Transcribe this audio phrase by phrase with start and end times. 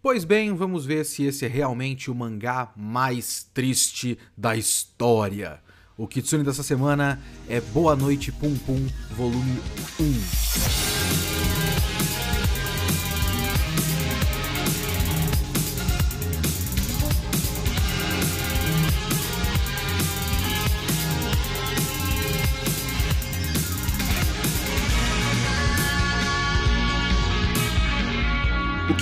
[0.00, 5.60] Pois bem, vamos ver se esse é realmente o mangá mais triste da história.
[5.96, 9.60] O Kitsune dessa semana é Boa Noite Pum Pum, volume
[9.98, 10.87] 1.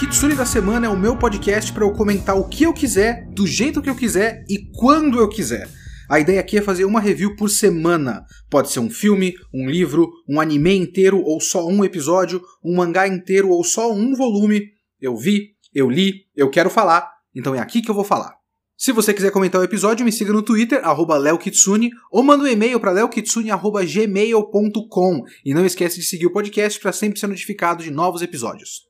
[0.07, 3.45] Kitsune da Semana é o meu podcast para eu comentar o que eu quiser, do
[3.45, 5.69] jeito que eu quiser e quando eu quiser.
[6.09, 8.25] A ideia aqui é fazer uma review por semana.
[8.49, 13.09] Pode ser um filme, um livro, um anime inteiro ou só um episódio, um mangá
[13.09, 14.69] inteiro ou só um volume.
[15.01, 18.37] Eu vi, eu li, eu quero falar, então é aqui que eu vou falar.
[18.79, 20.83] Se você quiser comentar o episódio, me siga no Twitter,
[21.21, 25.25] leokitsune, ou manda um e-mail para leokitsune.gmail.com.
[25.45, 28.86] E não esquece de seguir o podcast para sempre ser notificado de novos episódios.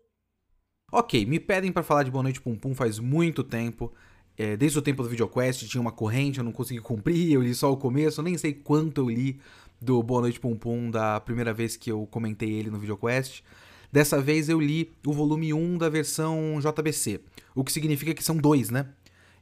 [0.92, 3.92] Ok, me pedem para falar de Boa Noite Pum Pum faz muito tempo.
[4.38, 7.54] É, desde o tempo do VideoQuest tinha uma corrente, eu não consegui cumprir, eu li
[7.54, 9.40] só o começo, eu nem sei quanto eu li
[9.80, 13.42] do Boa Noite Pum Pum da primeira vez que eu comentei ele no VideoQuest.
[13.90, 17.20] Dessa vez eu li o volume 1 da versão JBC,
[17.52, 18.86] o que significa que são dois, né?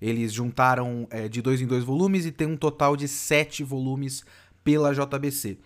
[0.00, 4.24] Eles juntaram é, de dois em dois volumes e tem um total de sete volumes
[4.62, 5.58] pela JBC.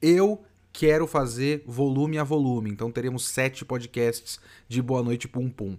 [0.00, 0.44] Eu
[0.74, 2.68] quero fazer volume a volume.
[2.68, 5.78] Então teremos sete podcasts de Boa Noite Pum Pum.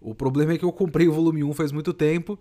[0.00, 2.38] O problema é que eu comprei o volume 1 faz muito tempo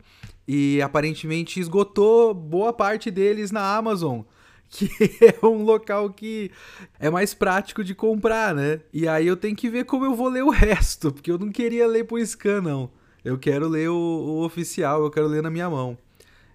[0.47, 4.21] e aparentemente esgotou boa parte deles na Amazon,
[4.69, 4.87] que
[5.25, 6.51] é um local que
[6.99, 8.81] é mais prático de comprar, né?
[8.93, 11.51] E aí eu tenho que ver como eu vou ler o resto, porque eu não
[11.51, 12.91] queria ler por scan, não.
[13.25, 15.97] Eu quero ler o, o oficial, eu quero ler na minha mão.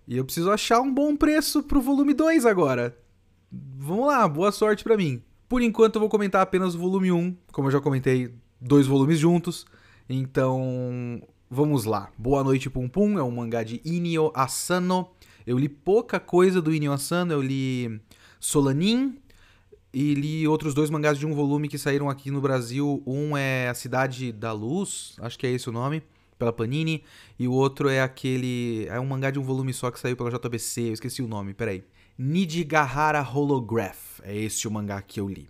[0.06, 2.96] E eu preciso achar um bom preço pro volume 2 agora.
[3.50, 5.20] Vamos lá, boa sorte para mim.
[5.52, 9.18] Por enquanto eu vou comentar apenas o volume 1, como eu já comentei, dois volumes
[9.18, 9.66] juntos.
[10.08, 12.10] Então, vamos lá.
[12.16, 15.10] Boa Noite Pum Pum é um mangá de Inio Asano.
[15.46, 18.00] Eu li pouca coisa do Inio Asano, eu li
[18.40, 19.18] Solanin
[19.92, 23.02] e li outros dois mangás de um volume que saíram aqui no Brasil.
[23.06, 26.02] Um é A Cidade da Luz, acho que é esse o nome,
[26.38, 27.04] pela Panini,
[27.38, 30.30] e o outro é aquele, é um mangá de um volume só que saiu pela
[30.30, 31.84] JBC, eu esqueci o nome, peraí.
[32.22, 34.20] Nijigahara Holograph.
[34.22, 35.48] É esse o mangá que eu li.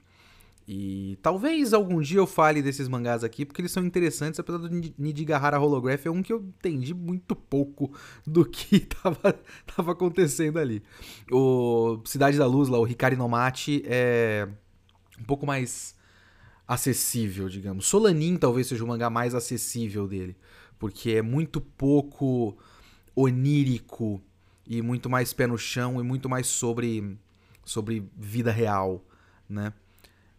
[0.67, 4.71] E talvez algum dia eu fale desses mangás aqui, porque eles são interessantes, apesar do
[4.97, 7.93] Nijigahara Holograph é um que eu entendi muito pouco
[8.27, 10.83] do que tava, tava acontecendo ali.
[11.31, 14.49] O Cidade da Luz, lá, o Hikari no Mate, é
[15.21, 15.95] um pouco mais
[16.67, 17.87] acessível, digamos.
[17.87, 20.37] Solanin talvez seja o mangá mais acessível dele,
[20.79, 22.57] porque é muito pouco
[23.15, 24.23] onírico
[24.73, 27.19] e muito mais pé no chão e muito mais sobre,
[27.63, 29.05] sobre vida real,
[29.47, 29.75] né?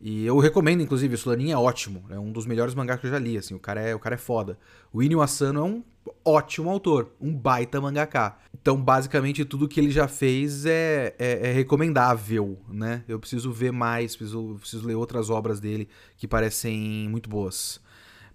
[0.01, 2.03] E eu recomendo, inclusive, o Solanin é ótimo.
[2.09, 3.53] É um dos melhores mangás que eu já li, assim.
[3.53, 4.57] O cara é, o cara é foda.
[4.91, 5.83] O Inio Asano é um
[6.25, 7.11] ótimo autor.
[7.21, 8.37] Um baita mangaká.
[8.59, 13.03] Então, basicamente, tudo que ele já fez é, é, é recomendável, né?
[13.07, 17.79] Eu preciso ver mais, preciso, preciso ler outras obras dele que parecem muito boas.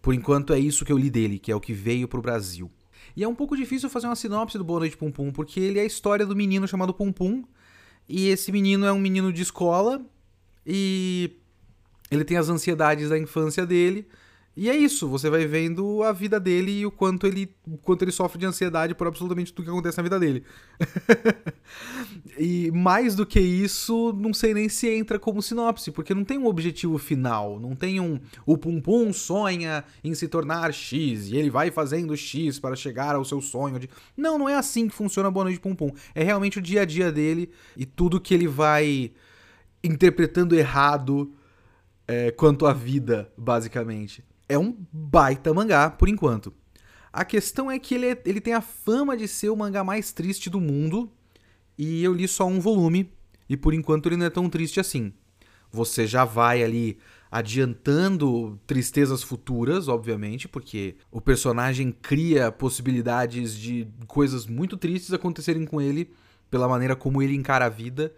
[0.01, 2.71] Por enquanto, é isso que eu li dele, que é o que veio pro Brasil.
[3.19, 5.81] E é um pouco difícil fazer uma sinopse do Boa Noite Pum Pum, porque ele
[5.81, 7.43] é a história do menino chamado Pum Pum.
[8.09, 10.01] E esse menino é um menino de escola
[10.65, 11.33] e
[12.13, 14.07] ele tem as ansiedades da infância dele.
[14.61, 18.03] E é isso, você vai vendo a vida dele e o quanto ele, o quanto
[18.03, 20.43] ele sofre de ansiedade por absolutamente tudo que acontece na vida dele.
[22.37, 26.39] e mais do que isso, não sei nem se entra como sinopse, porque não tem
[26.39, 31.37] um objetivo final, não tem um o Pum Pum sonha em se tornar X e
[31.37, 34.95] ele vai fazendo X para chegar ao seu sonho de Não, não é assim que
[34.95, 35.93] funciona Boa Noite Pum Pum.
[36.17, 39.13] É realmente o dia a dia dele e tudo que ele vai
[39.85, 41.33] interpretando errado
[42.09, 46.53] é, quanto à vida, basicamente é um baita mangá por enquanto.
[47.13, 50.13] A questão é que ele, é, ele tem a fama de ser o mangá mais
[50.13, 51.11] triste do mundo,
[51.77, 53.13] e eu li só um volume,
[53.49, 55.13] e por enquanto ele não é tão triste assim.
[55.71, 56.99] Você já vai ali
[57.31, 65.81] adiantando tristezas futuras, obviamente, porque o personagem cria possibilidades de coisas muito tristes acontecerem com
[65.81, 66.11] ele
[66.51, 68.15] pela maneira como ele encara a vida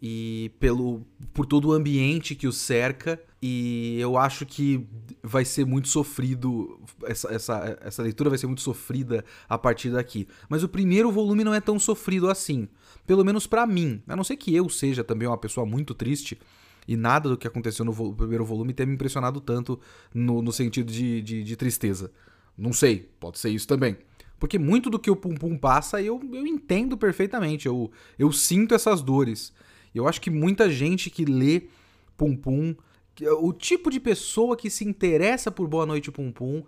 [0.00, 1.02] e pelo
[1.32, 4.86] por todo o ambiente que o cerca e eu acho que
[5.22, 10.26] vai ser muito sofrido essa, essa, essa leitura vai ser muito sofrida a partir daqui.
[10.48, 12.68] Mas o primeiro volume não é tão sofrido assim
[13.06, 16.38] pelo menos para mim a não ser que eu seja também uma pessoa muito triste
[16.86, 19.80] e nada do que aconteceu no vo primeiro volume tenha me impressionado tanto
[20.14, 22.12] no, no sentido de, de, de tristeza.
[22.56, 23.96] Não sei pode ser isso também.
[24.38, 28.74] Porque muito do que o Pum Pum passa eu, eu entendo perfeitamente eu, eu sinto
[28.74, 29.52] essas dores
[29.98, 31.68] eu acho que muita gente que lê
[32.16, 32.74] Pum Pum,
[33.40, 36.62] o tipo de pessoa que se interessa por Boa Noite Pum Pum,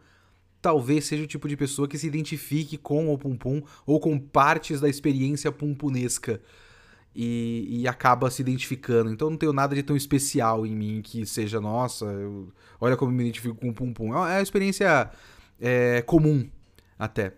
[0.60, 4.18] talvez seja o tipo de pessoa que se identifique com o Pum Pum ou com
[4.18, 6.40] partes da experiência pumpunesca
[7.14, 9.10] e, e, acaba se identificando.
[9.10, 13.12] Então não tenho nada de tão especial em mim que seja, nossa, eu, olha como
[13.12, 14.14] eu me identifico com o Pum Pum.
[14.14, 15.10] É uma experiência
[15.60, 16.48] é, comum
[16.98, 17.34] até.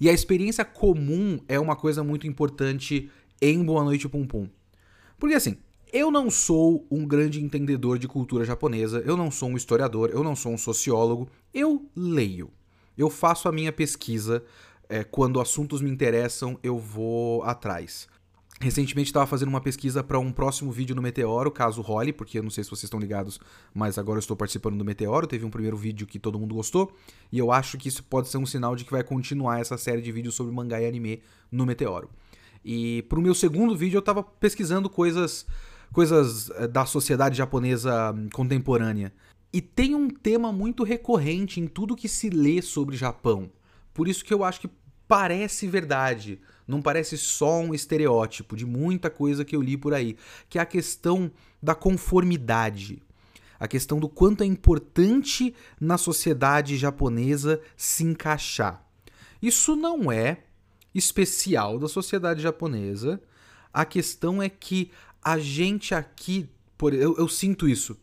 [0.00, 3.10] E a experiência comum é uma coisa muito importante
[3.40, 4.48] em Boa Noite Pum Pum.
[5.18, 5.56] Porque assim,
[5.92, 10.22] eu não sou um grande entendedor de cultura japonesa, eu não sou um historiador, eu
[10.22, 12.50] não sou um sociólogo, eu leio.
[12.96, 14.44] Eu faço a minha pesquisa,
[14.88, 18.08] é, quando assuntos me interessam, eu vou atrás.
[18.60, 22.42] Recentemente estava fazendo uma pesquisa para um próximo vídeo no Meteoro, caso role, porque eu
[22.42, 23.38] não sei se vocês estão ligados,
[23.72, 25.28] mas agora eu estou participando do Meteoro.
[25.28, 26.92] Teve um primeiro vídeo que todo mundo gostou,
[27.30, 30.02] e eu acho que isso pode ser um sinal de que vai continuar essa série
[30.02, 31.22] de vídeos sobre mangá e anime
[31.52, 32.10] no Meteoro.
[32.64, 35.46] E pro meu segundo vídeo eu estava pesquisando coisas
[35.92, 39.12] coisas eh, da sociedade japonesa hum, contemporânea.
[39.52, 43.50] E tem um tema muito recorrente em tudo que se lê sobre Japão.
[43.94, 44.70] Por isso que eu acho que
[45.06, 50.16] parece verdade, não parece só um estereótipo de muita coisa que eu li por aí,
[50.50, 51.32] que é a questão
[51.62, 53.02] da conformidade.
[53.58, 58.84] A questão do quanto é importante na sociedade japonesa se encaixar.
[59.40, 60.44] Isso não é
[60.98, 63.20] especial da sociedade japonesa.
[63.72, 64.90] A questão é que
[65.22, 67.96] a gente aqui, por, eu, eu sinto isso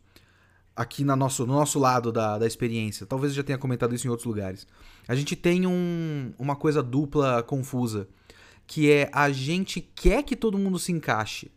[0.76, 3.06] aqui na nosso, no nosso lado da, da experiência.
[3.06, 4.68] Talvez eu já tenha comentado isso em outros lugares.
[5.08, 8.08] A gente tem um, uma coisa dupla confusa,
[8.68, 11.50] que é a gente quer que todo mundo se encaixe,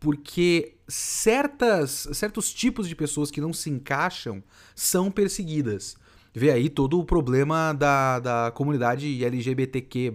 [0.00, 4.42] porque certas, certos tipos de pessoas que não se encaixam
[4.74, 5.96] são perseguidas.
[6.34, 10.14] Vê aí todo o problema da, da comunidade LGBTQ+,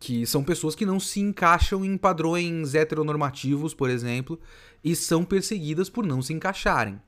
[0.00, 4.38] que são pessoas que não se encaixam em padrões heteronormativos, por exemplo,
[4.82, 7.00] e são perseguidas por não se encaixarem.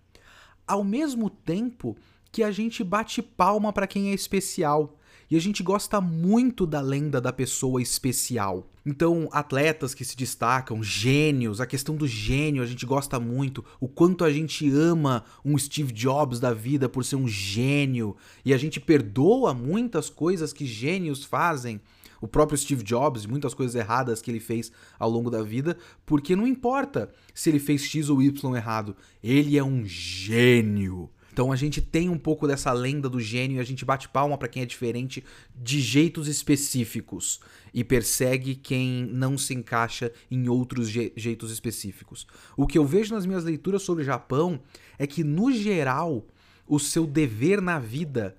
[0.66, 1.96] Ao mesmo tempo
[2.32, 4.98] que a gente bate palma para quem é especial,
[5.30, 8.68] e a gente gosta muito da lenda da pessoa especial.
[8.84, 13.86] Então, atletas que se destacam, gênios, a questão do gênio a gente gosta muito, o
[13.86, 18.58] quanto a gente ama um Steve Jobs da vida por ser um gênio, e a
[18.58, 21.80] gente perdoa muitas coisas que gênios fazem
[22.20, 26.34] o próprio Steve Jobs, muitas coisas erradas que ele fez ao longo da vida, porque
[26.34, 31.08] não importa se ele fez X ou Y errado, ele é um gênio.
[31.40, 34.36] Então a gente tem um pouco dessa lenda do gênio e a gente bate palma
[34.36, 35.24] para quem é diferente
[35.56, 37.40] de jeitos específicos
[37.72, 42.26] e persegue quem não se encaixa em outros je jeitos específicos.
[42.58, 44.60] O que eu vejo nas minhas leituras sobre o Japão
[44.98, 46.26] é que no geral
[46.68, 48.36] o seu dever na vida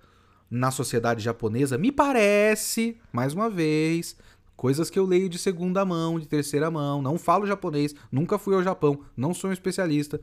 [0.48, 4.16] na sociedade japonesa, me parece, mais uma vez,
[4.56, 8.54] coisas que eu leio de segunda mão, de terceira mão, não falo japonês, nunca fui
[8.54, 10.22] ao Japão, não sou um especialista.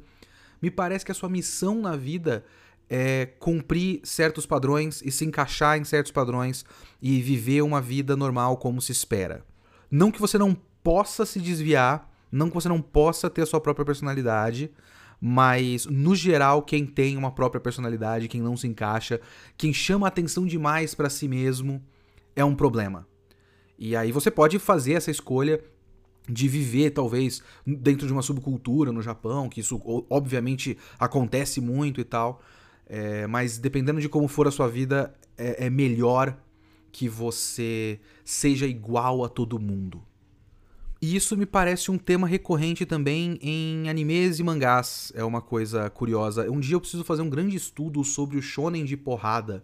[0.62, 2.44] Me parece que a sua missão na vida
[2.88, 6.64] é cumprir certos padrões e se encaixar em certos padrões
[7.02, 9.44] e viver uma vida normal como se espera.
[9.90, 13.60] Não que você não possa se desviar, não que você não possa ter a sua
[13.60, 14.70] própria personalidade,
[15.20, 19.20] mas no geral quem tem uma própria personalidade, quem não se encaixa,
[19.56, 21.82] quem chama atenção demais para si mesmo
[22.34, 23.06] é um problema.
[23.78, 25.62] E aí você pode fazer essa escolha
[26.28, 29.80] de viver talvez dentro de uma subcultura no Japão, que isso
[30.10, 32.42] obviamente acontece muito e tal,
[32.88, 36.36] é, mas dependendo de como for a sua vida, é, é melhor
[36.90, 40.02] que você seja igual a todo mundo.
[41.00, 45.12] E isso me parece um tema recorrente também em animes e mangás.
[45.14, 46.50] É uma coisa curiosa.
[46.50, 49.62] Um dia eu preciso fazer um grande estudo sobre o shonen de porrada.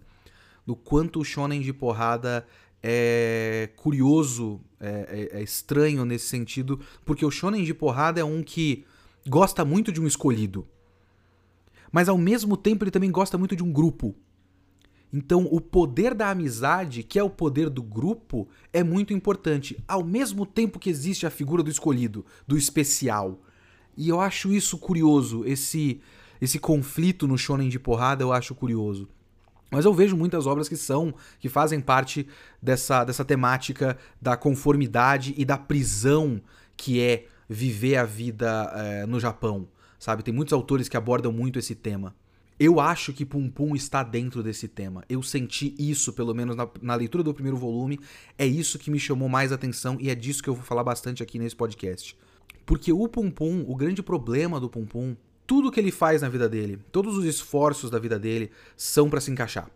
[0.64, 2.46] Do quanto o shonen de porrada
[2.80, 6.78] é curioso, é, é, é estranho nesse sentido.
[7.04, 8.84] Porque o shonen de porrada é um que
[9.26, 10.68] gosta muito de um escolhido.
[11.94, 14.16] Mas ao mesmo tempo ele também gosta muito de um grupo.
[15.12, 20.02] Então, o poder da amizade, que é o poder do grupo, é muito importante, ao
[20.02, 23.40] mesmo tempo que existe a figura do escolhido, do especial.
[23.96, 26.00] E eu acho isso curioso, esse
[26.40, 29.08] esse conflito no shonen de porrada, eu acho curioso.
[29.70, 32.26] Mas eu vejo muitas obras que são, que fazem parte
[32.60, 36.42] dessa, dessa temática da conformidade e da prisão
[36.76, 39.68] que é viver a vida é, no Japão,
[40.04, 40.22] sabe?
[40.22, 42.14] Tem muitos autores que abordam muito esse tema.
[42.60, 45.02] Eu acho que Pum Pum está dentro desse tema.
[45.08, 47.98] Eu senti isso, pelo menos na, na, leitura do primeiro volume.
[48.36, 51.22] É isso que me chamou mais atenção e é disso que eu vou falar bastante
[51.22, 52.14] aqui nesse podcast.
[52.66, 56.28] Porque o Pum Pum, o grande problema do Pum Pum, tudo que ele faz na
[56.28, 59.70] vida dele, todos os esforços da vida dele são para se encaixar.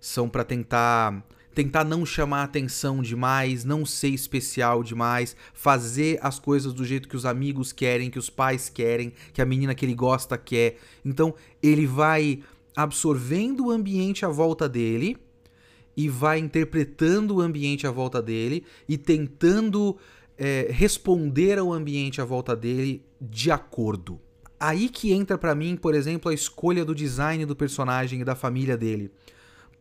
[0.00, 6.72] São para tentar tentar não chamar atenção demais, não ser especial demais, fazer as coisas
[6.72, 9.94] do jeito que os amigos querem, que os pais querem, que a menina que ele
[9.94, 10.78] gosta quer.
[11.04, 12.42] Então ele vai
[12.74, 15.16] absorvendo o ambiente à volta dele
[15.96, 19.98] e vai interpretando o ambiente à volta dele e tentando
[20.38, 24.18] é, responder ao ambiente à volta dele de acordo.
[24.58, 28.34] Aí que entra para mim, por exemplo, a escolha do design do personagem e da
[28.34, 29.10] família dele.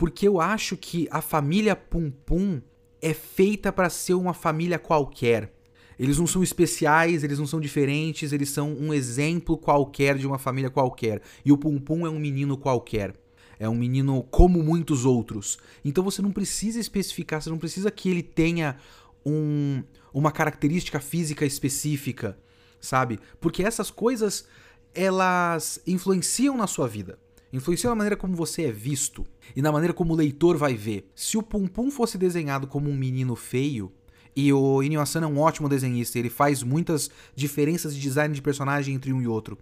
[0.01, 2.59] Porque eu acho que a família Pum Pum
[2.99, 5.53] é feita para ser uma família qualquer.
[5.99, 10.39] Eles não são especiais, eles não são diferentes, eles são um exemplo qualquer de uma
[10.39, 11.21] família qualquer.
[11.45, 13.13] E o Pum Pum é um menino qualquer.
[13.59, 15.59] É um menino como muitos outros.
[15.85, 18.77] Então você não precisa especificar, você não precisa que ele tenha
[19.23, 22.35] um, uma característica física específica,
[22.79, 23.19] sabe?
[23.39, 24.47] Porque essas coisas
[24.95, 27.19] elas influenciam na sua vida.
[27.53, 31.09] Influenciam na maneira como você é visto e na maneira como o leitor vai ver.
[31.13, 33.91] Se o Pum Pum fosse desenhado como um menino feio,
[34.35, 38.41] e o Inyo Asano é um ótimo desenhista, ele faz muitas diferenças de design de
[38.41, 39.57] personagem entre um e outro.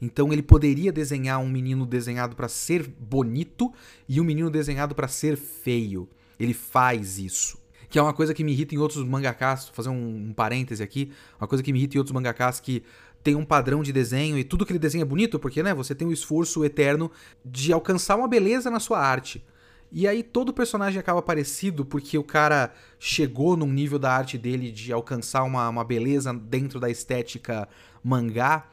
[0.00, 3.72] Então ele poderia desenhar um menino desenhado para ser bonito
[4.08, 6.08] e um menino desenhado para ser feio.
[6.38, 7.58] Ele faz isso.
[7.88, 10.82] Que é uma coisa que me irrita em outros mangakas, vou fazer um, um parêntese
[10.82, 12.82] aqui, uma coisa que me irrita em outros mangakas que
[13.24, 15.94] tem um padrão de desenho e tudo que ele desenha é bonito, porque né, você
[15.94, 17.10] tem o esforço eterno
[17.42, 19.42] de alcançar uma beleza na sua arte.
[19.90, 24.70] E aí todo personagem acaba parecido porque o cara chegou num nível da arte dele
[24.70, 27.66] de alcançar uma, uma beleza dentro da estética
[28.02, 28.66] mangá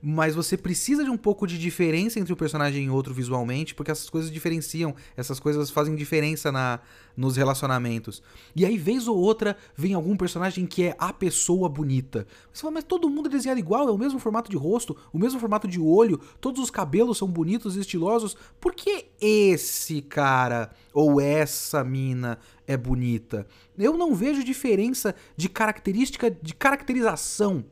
[0.00, 3.90] mas você precisa de um pouco de diferença entre um personagem e outro visualmente, porque
[3.90, 6.80] essas coisas diferenciam, essas coisas fazem diferença na,
[7.16, 8.22] nos relacionamentos.
[8.54, 12.26] E aí, vez ou outra, vem algum personagem que é a pessoa bonita.
[12.52, 15.18] Você fala, mas todo mundo é desenhado igual, é o mesmo formato de rosto, o
[15.18, 18.36] mesmo formato de olho, todos os cabelos são bonitos e estilosos.
[18.60, 23.46] Por que esse cara ou essa mina é bonita?
[23.78, 27.64] Eu não vejo diferença de característica, de caracterização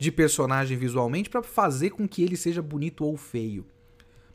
[0.00, 3.66] de personagem visualmente para fazer com que ele seja bonito ou feio.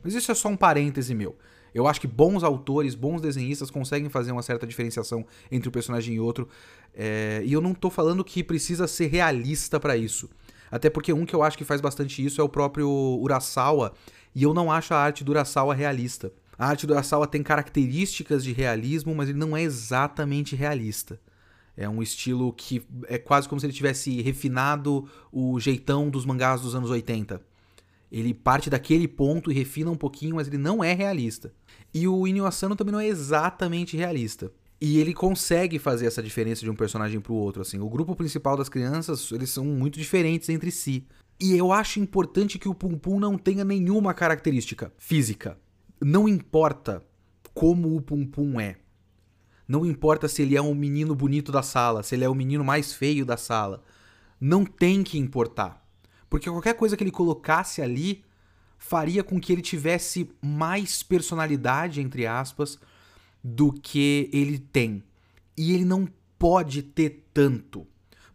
[0.00, 1.36] Mas isso é só um parêntese meu.
[1.74, 6.14] Eu acho que bons autores, bons desenhistas conseguem fazer uma certa diferenciação entre um personagem
[6.14, 6.48] e outro.
[6.94, 7.42] É...
[7.44, 10.30] e eu não tô falando que precisa ser realista para isso.
[10.70, 12.88] Até porque um que eu acho que faz bastante isso é o próprio
[13.20, 13.92] Urasawa.
[14.36, 16.32] E eu não acho a arte do Urasawa realista.
[16.56, 21.18] A arte do Urasawa tem características de realismo, mas ele não é exatamente realista.
[21.76, 26.60] É um estilo que é quase como se ele tivesse refinado o jeitão dos mangás
[26.60, 27.40] dos anos 80.
[28.10, 31.52] Ele parte daquele ponto e refina um pouquinho, mas ele não é realista.
[31.92, 34.50] E o Inyo Asano também não é exatamente realista.
[34.80, 37.62] E ele consegue fazer essa diferença de um personagem para o outro.
[37.62, 41.06] Assim, o grupo principal das crianças eles são muito diferentes entre si.
[41.40, 45.58] E eu acho importante que o Pum Pum não tenha nenhuma característica física.
[46.00, 47.02] Não importa
[47.52, 48.76] como o Pum Pum é.
[49.68, 52.64] Não importa se ele é um menino bonito da sala, se ele é o menino
[52.64, 53.82] mais feio da sala.
[54.40, 55.84] Não tem que importar.
[56.28, 58.24] Porque qualquer coisa que ele colocasse ali
[58.78, 62.78] faria com que ele tivesse mais personalidade, entre aspas,
[63.42, 65.02] do que ele tem.
[65.56, 66.08] E ele não
[66.38, 67.86] pode ter tanto,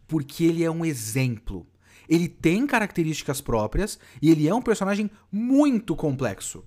[0.08, 1.68] porque ele é um exemplo.
[2.10, 6.66] Ele tem características próprias e ele é um personagem muito complexo.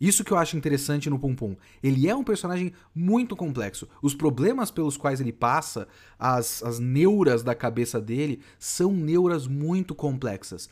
[0.00, 1.56] Isso que eu acho interessante no Pum Pum.
[1.82, 3.88] Ele é um personagem muito complexo.
[4.02, 5.88] Os problemas pelos quais ele passa,
[6.18, 10.68] as, as neuras da cabeça dele, são neuras muito complexas.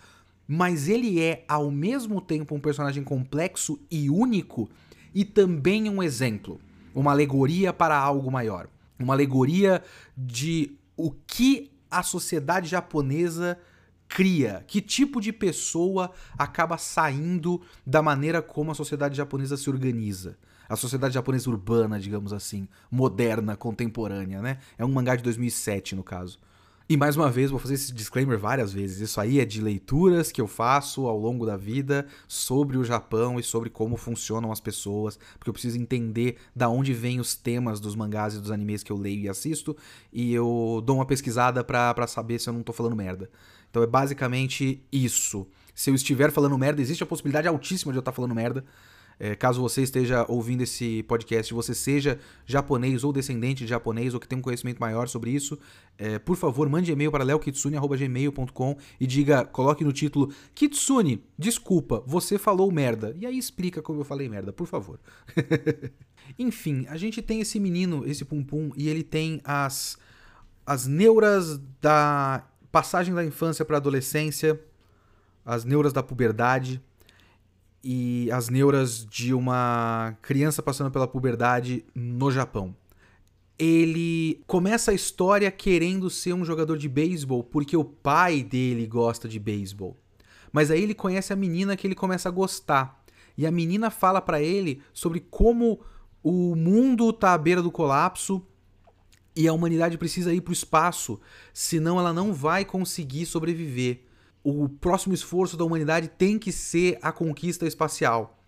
[0.47, 4.69] Mas ele é, ao mesmo tempo, um personagem complexo e único
[5.15, 6.61] e também um exemplo.
[6.95, 8.69] Uma alegoria para algo maior.
[8.99, 9.83] Uma alegoria
[10.17, 13.59] de o que a sociedade japonesa
[14.15, 14.63] cria?
[14.69, 20.39] Que tipo de pessoa acaba saindo da maneira como a sociedade japonesa se organiza?
[20.69, 24.59] A sociedade japonesa urbana, digamos assim, moderna, contemporânea, né?
[24.79, 26.39] É um mangá de 2007, no caso.
[26.87, 29.01] E mais uma vez, vou fazer esse disclaimer várias vezes.
[29.01, 33.41] Isso aí é de leituras que eu faço ao longo da vida sobre o Japão
[33.41, 37.81] e sobre como funcionam as pessoas, porque eu preciso entender da onde vêm os temas
[37.81, 39.75] dos mangás e dos animes que eu leio e assisto,
[40.13, 43.31] e eu dou uma pesquisada pra saber se eu não tô falando merda.
[43.71, 45.47] Então é basicamente isso.
[45.75, 48.63] Se eu estiver falando merda, existe a possibilidade altíssima de eu estar falando merda.
[49.19, 54.21] É, caso você esteja ouvindo esse podcast, você seja japonês ou descendente de japonês ou
[54.21, 55.59] que tenha um conhecimento maior sobre isso,
[55.97, 62.39] é, por favor, mande e-mail para leokitsune.gmail.com e diga, coloque no título Kitsune, desculpa, você
[62.39, 63.15] falou merda.
[63.19, 64.99] E aí explica como eu falei merda, por favor.
[66.39, 69.97] Enfim, a gente tem esse menino, esse Pum Pum, e ele tem as,
[70.67, 74.61] as neuras da passagem da infância para a adolescência,
[75.45, 76.83] as neuras da puberdade
[77.85, 82.75] e as neuras de uma criança passando pela puberdade no Japão.
[83.59, 89.29] Ele começa a história querendo ser um jogador de beisebol porque o pai dele gosta
[89.29, 89.97] de beisebol.
[90.51, 93.05] Mas aí ele conhece a menina que ele começa a gostar.
[93.37, 95.81] E a menina fala para ele sobre como
[96.23, 98.43] o mundo tá à beira do colapso
[99.37, 101.21] e a humanidade precisa ir para o espaço,
[101.53, 104.05] senão ela não vai conseguir sobreviver.
[104.45, 108.39] O próximo esforço da humanidade tem que ser a conquista espacial.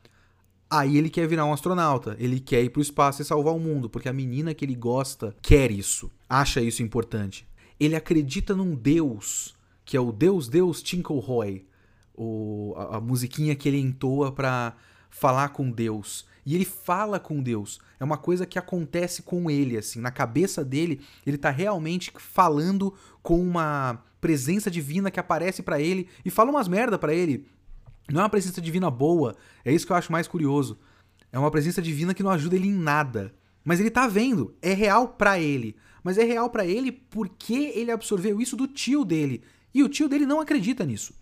[0.69, 3.59] Aí ele quer virar um astronauta, ele quer ir para o espaço e salvar o
[3.59, 7.49] mundo, porque a menina que ele gosta quer isso, acha isso importante.
[7.81, 11.67] Ele acredita num deus, que é o Deus Deus Tinkle Roy,
[12.15, 14.77] o, a, a musiquinha que ele entoa para
[15.09, 16.27] falar com Deus.
[16.45, 17.81] E ele fala com Deus.
[17.99, 20.01] É uma coisa que acontece com ele, assim.
[20.01, 26.09] Na cabeça dele, ele tá realmente falando com uma presença divina que aparece para ele
[26.25, 27.47] e fala umas merda para ele.
[28.11, 29.37] Não é uma presença divina boa.
[29.65, 30.79] É isso que eu acho mais curioso.
[31.33, 33.35] É uma presença divina que não ajuda ele em nada.
[33.65, 34.55] Mas ele tá vendo.
[34.63, 35.77] É real para ele.
[36.03, 39.43] Mas é real para ele porque ele absorveu isso do tio dele.
[39.75, 41.13] E o tio dele não acredita nisso.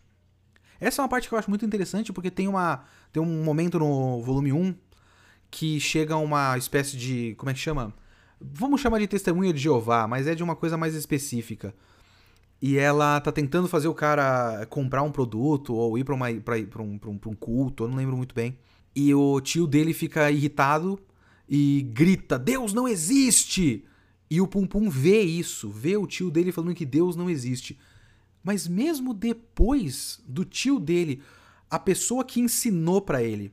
[0.79, 3.79] Essa é uma parte que eu acho muito interessante porque tem uma tem um momento
[3.79, 4.75] no volume 1
[5.51, 7.35] que chega uma espécie de.
[7.37, 7.95] Como é que chama?
[8.41, 11.75] Vamos chamar de testemunha de Jeová, mas é de uma coisa mais específica.
[12.61, 16.63] E ela tá tentando fazer o cara comprar um produto ou ir pra, uma, pra,
[16.63, 18.57] pra, um, pra, um, pra um culto, eu não lembro muito bem.
[18.97, 20.99] E o tio dele fica irritado
[21.49, 23.85] e grita: Deus não existe!
[24.31, 27.79] E o Pum Pum vê isso, vê o tio dele falando que Deus não existe.
[28.43, 31.23] Mas mesmo depois do tio dele,
[31.71, 33.53] a pessoa que ensinou para ele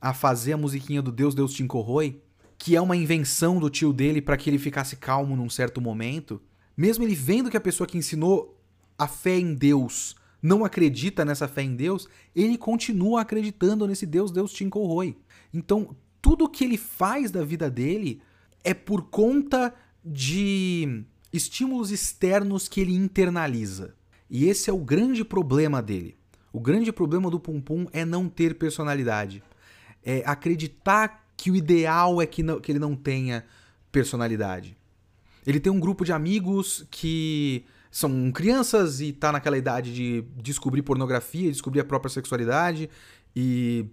[0.00, 2.20] a fazer a musiquinha do Deus, Deus te encorroi,
[2.58, 6.40] que é uma invenção do tio dele para que ele ficasse calmo num certo momento,
[6.76, 8.58] mesmo ele vendo que a pessoa que ensinou
[8.98, 14.32] a fé em Deus não acredita nessa fé em Deus, ele continua acreditando nesse Deus,
[14.32, 15.16] Deus te encorroi.
[15.54, 18.20] Então, tudo que ele faz da vida dele
[18.64, 19.72] é por conta
[20.04, 23.94] de estímulos externos que ele internaliza.
[24.28, 26.16] E esse é o grande problema dele.
[26.52, 29.42] O grande problema do Pum Pum é não ter personalidade
[30.04, 33.44] é, acreditar que o ideal é que, não, que ele não tenha
[33.90, 34.76] personalidade.
[35.46, 40.82] Ele tem um grupo de amigos que são crianças e tá naquela idade de descobrir
[40.82, 42.88] pornografia, descobrir a própria sexualidade
[43.34, 43.86] e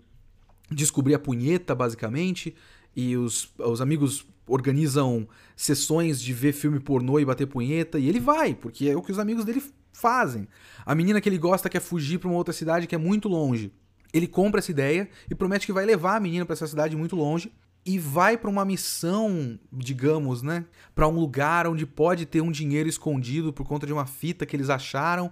[0.72, 2.56] descobrir a punheta, basicamente.
[2.96, 8.20] E os, os amigos organizam sessões de ver filme pornô e bater punheta, e ele
[8.20, 10.48] vai, porque é o que os amigos dele fazem.
[10.86, 13.72] A menina que ele gosta quer fugir para uma outra cidade que é muito longe.
[14.12, 17.16] Ele compra essa ideia e promete que vai levar a menina para essa cidade muito
[17.16, 17.52] longe
[17.86, 22.90] e vai para uma missão, digamos, né, para um lugar onde pode ter um dinheiro
[22.90, 25.32] escondido por conta de uma fita que eles acharam,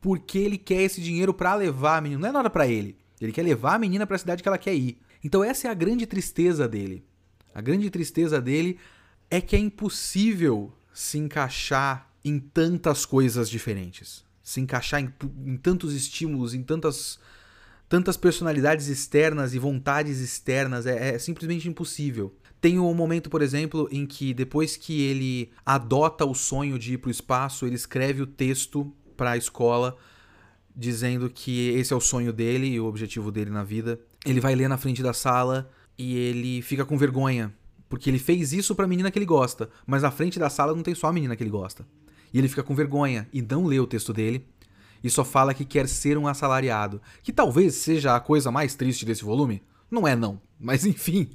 [0.00, 2.20] porque ele quer esse dinheiro para levar a menina.
[2.20, 2.96] Não é nada para ele.
[3.20, 4.98] Ele quer levar a menina para a cidade que ela quer ir.
[5.22, 7.04] Então essa é a grande tristeza dele.
[7.54, 8.78] A grande tristeza dele
[9.30, 14.24] é que é impossível se encaixar em tantas coisas diferentes.
[14.42, 15.12] Se encaixar em,
[15.46, 17.18] em tantos estímulos, em tantas
[17.92, 22.34] tantas personalidades externas e vontades externas, é, é simplesmente impossível.
[22.58, 26.96] Tem um momento, por exemplo, em que depois que ele adota o sonho de ir
[26.96, 29.94] para o espaço, ele escreve o texto para a escola
[30.74, 34.00] dizendo que esse é o sonho dele e o objetivo dele na vida.
[34.24, 37.52] Ele vai ler na frente da sala e ele fica com vergonha,
[37.90, 40.74] porque ele fez isso para a menina que ele gosta, mas na frente da sala
[40.74, 41.86] não tem só a menina que ele gosta.
[42.32, 44.46] E ele fica com vergonha e não lê o texto dele
[45.02, 49.04] e só fala que quer ser um assalariado, que talvez seja a coisa mais triste
[49.04, 49.62] desse volume.
[49.90, 51.30] Não é não, mas enfim,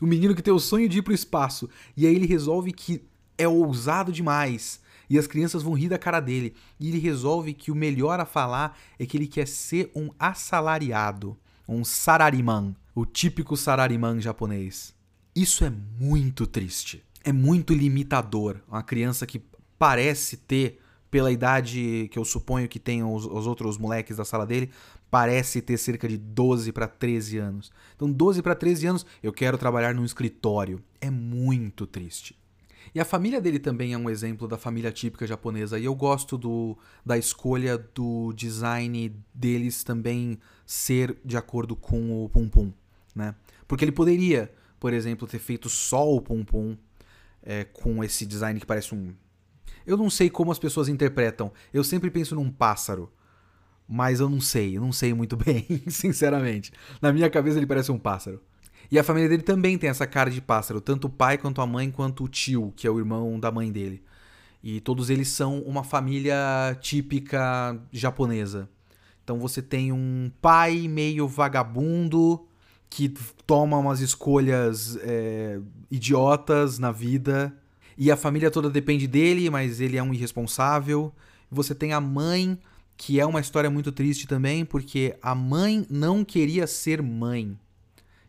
[0.00, 3.02] o menino que tem o sonho de ir pro espaço e aí ele resolve que
[3.36, 7.70] é ousado demais e as crianças vão rir da cara dele e ele resolve que
[7.70, 11.36] o melhor a falar é que ele quer ser um assalariado,
[11.68, 14.94] um sarariman, o típico sarariman japonês.
[15.34, 17.04] Isso é muito triste.
[17.22, 18.56] É muito limitador.
[18.66, 19.40] Uma criança que
[19.78, 24.46] parece ter pela idade que eu suponho que tem os, os outros moleques da sala
[24.46, 24.70] dele,
[25.10, 27.70] parece ter cerca de 12 para 13 anos.
[27.96, 30.82] Então, 12 para 13 anos, eu quero trabalhar num escritório.
[31.00, 32.36] É muito triste.
[32.94, 35.78] E a família dele também é um exemplo da família típica japonesa.
[35.78, 42.28] E eu gosto do, da escolha do design deles também ser de acordo com o
[42.28, 42.72] Pum Pum.
[43.14, 43.34] Né?
[43.66, 46.76] Porque ele poderia, por exemplo, ter feito só o Pum Pum
[47.42, 49.14] é, com esse design que parece um
[49.88, 51.50] eu não sei como as pessoas interpretam.
[51.72, 53.10] Eu sempre penso num pássaro.
[53.88, 56.70] Mas eu não sei, eu não sei muito bem, sinceramente.
[57.00, 58.40] Na minha cabeça ele parece um pássaro.
[58.90, 61.66] E a família dele também tem essa cara de pássaro, tanto o pai quanto a
[61.66, 64.02] mãe, quanto o tio, que é o irmão da mãe dele.
[64.62, 66.36] E todos eles são uma família
[66.80, 68.68] típica japonesa.
[69.24, 72.46] Então você tem um pai meio vagabundo
[72.90, 73.08] que
[73.46, 77.54] toma umas escolhas é, idiotas na vida
[77.98, 81.12] e a família toda depende dele, mas ele é um irresponsável.
[81.50, 82.56] Você tem a mãe
[82.96, 87.58] que é uma história muito triste também, porque a mãe não queria ser mãe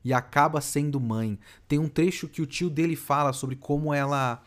[0.04, 1.38] e acaba sendo mãe.
[1.68, 4.42] Tem um trecho que o tio dele fala sobre como ela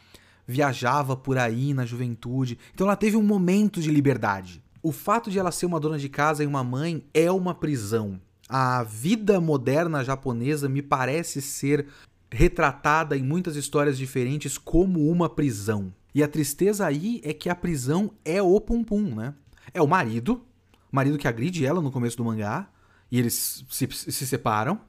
[0.47, 2.59] viajava por aí na juventude.
[2.75, 4.63] Então ela teve um momento de liberdade.
[4.83, 8.21] O fato de ela ser uma dona de casa e uma mãe é uma prisão.
[8.49, 11.87] A vida moderna japonesa me parece ser
[12.33, 15.92] retratada em muitas histórias diferentes como uma prisão.
[16.14, 19.35] E a tristeza aí é que a prisão é o Pum Pum, né?
[19.73, 20.42] é o marido,
[20.90, 22.68] marido que agride ela no começo do mangá,
[23.11, 24.81] e eles se, se separam,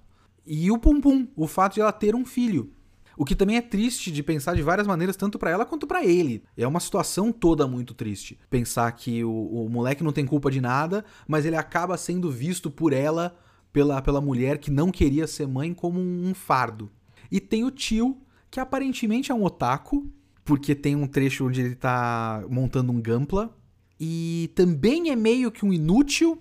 [0.46, 2.72] e o Pum Pum, o fato de ela ter um filho.
[3.16, 6.04] O que também é triste de pensar de várias maneiras, tanto para ela quanto para
[6.04, 6.44] ele.
[6.58, 8.40] É uma situação toda muito triste.
[8.50, 12.72] Pensar que o, o, moleque não tem culpa de nada, mas ele acaba sendo visto
[12.72, 13.38] por ela,
[13.72, 16.92] pela, pela mulher que não queria ser mãe, como um, um fardo.
[17.34, 18.16] E tem o tio,
[18.52, 20.08] que aparentemente é um otaku,
[20.46, 23.58] porque tem um trecho onde ele tá montando um Gampla,
[24.00, 26.40] e também é meio que um inútil,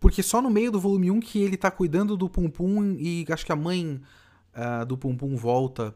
[0.00, 3.26] porque só no meio do volume 1 que ele tá cuidando do Pum Pum e
[3.28, 4.00] acho que a mãe
[4.54, 5.94] uh, do Pum Pum volta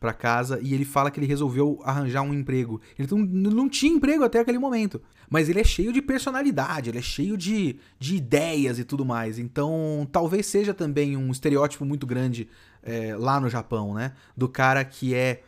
[0.00, 2.80] para casa e ele fala que ele resolveu arranjar um emprego.
[2.98, 5.00] Ele não, não tinha emprego até aquele momento.
[5.28, 9.38] Mas ele é cheio de personalidade, ele é cheio de, de ideias e tudo mais.
[9.38, 12.48] Então, talvez seja também um estereótipo muito grande
[12.84, 14.12] é, lá no Japão, né?
[14.36, 15.42] Do cara que é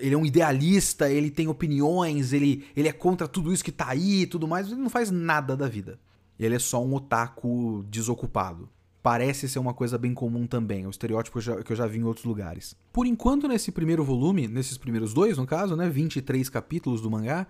[0.00, 3.88] ele é um idealista, ele tem opiniões, ele, ele é contra tudo isso que tá
[3.88, 6.00] aí e tudo mais, ele não faz nada da vida.
[6.38, 8.68] Ele é só um otaku desocupado.
[9.00, 11.76] Parece ser uma coisa bem comum também, é um estereótipo que eu, já, que eu
[11.76, 12.76] já vi em outros lugares.
[12.92, 17.46] Por enquanto, nesse primeiro volume, nesses primeiros dois, no caso, né, 23 capítulos do mangá,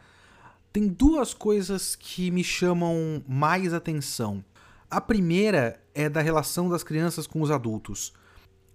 [0.73, 4.45] tem duas coisas que me chamam mais atenção.
[4.91, 8.13] A primeira é da relação das crianças com os adultos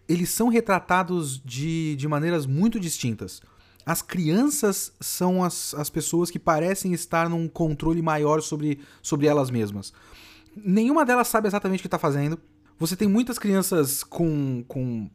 [0.07, 3.41] eles são retratados de, de maneiras muito distintas.
[3.85, 9.49] As crianças são as, as pessoas que parecem estar num controle maior sobre, sobre elas
[9.49, 9.93] mesmas.
[10.55, 12.39] Nenhuma delas sabe exatamente o que está fazendo.
[12.79, 15.09] Você tem muitas crianças com, com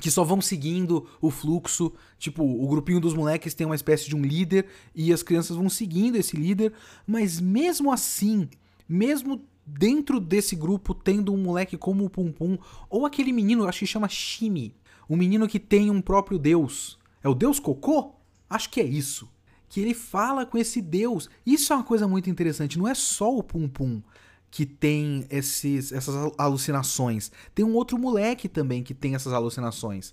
[0.00, 1.92] que só vão seguindo o fluxo.
[2.18, 5.68] Tipo, o grupinho dos moleques tem uma espécie de um líder e as crianças vão
[5.68, 6.72] seguindo esse líder,
[7.06, 8.48] mas mesmo assim,
[8.88, 12.58] mesmo dentro desse grupo tendo um moleque como o Pum Pum,
[12.90, 14.74] ou aquele menino, acho que chama Shimi,
[15.08, 16.98] um menino que tem um próprio deus.
[17.22, 18.14] É o deus Cocô?
[18.48, 19.28] Acho que é isso.
[19.68, 21.30] Que ele fala com esse deus.
[21.46, 22.78] Isso é uma coisa muito interessante.
[22.78, 24.02] Não é só o Pum Pum
[24.50, 27.32] que tem esses, essas alucinações.
[27.54, 30.12] Tem um outro moleque também que tem essas alucinações.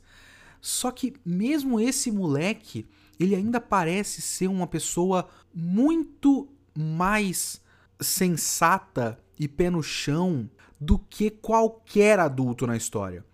[0.62, 2.88] Só que mesmo esse moleque,
[3.20, 7.62] ele ainda parece ser uma pessoa muito mais
[8.00, 10.50] sensata e pé no chão
[10.80, 13.26] do que qualquer adulto na história.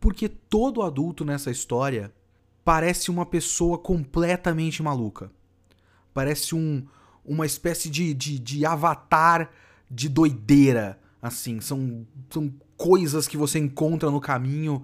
[0.00, 2.12] Porque todo adulto nessa história
[2.64, 5.30] parece uma pessoa completamente maluca.
[6.14, 6.86] Parece um,
[7.24, 9.50] uma espécie de, de, de avatar
[9.90, 10.98] de doideira.
[11.20, 14.82] Assim, são, são coisas que você encontra no caminho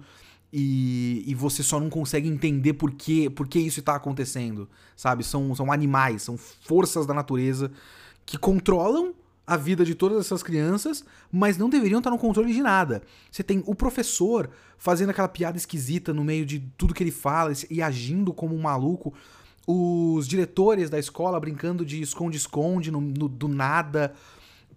[0.53, 4.69] e, e você só não consegue entender por que, por que isso está acontecendo.
[4.95, 5.23] Sabe?
[5.23, 7.71] São, são animais, são forças da natureza
[8.25, 9.15] que controlam
[9.47, 13.01] a vida de todas essas crianças, mas não deveriam estar no controle de nada.
[13.31, 17.53] Você tem o professor fazendo aquela piada esquisita no meio de tudo que ele fala
[17.69, 19.13] e agindo como um maluco.
[19.65, 24.13] Os diretores da escola brincando de esconde-esconde do nada.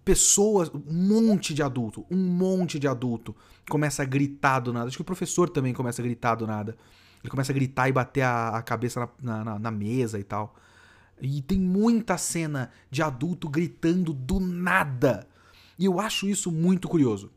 [0.05, 3.35] Pessoas, um monte de adulto, um monte de adulto
[3.69, 4.87] começa a gritar do nada.
[4.87, 6.77] Acho que o professor também começa a gritar do nada.
[7.21, 10.55] Ele começa a gritar e bater a, a cabeça na, na, na mesa e tal.
[11.21, 15.27] E tem muita cena de adulto gritando do nada.
[15.77, 17.31] E eu acho isso muito curioso.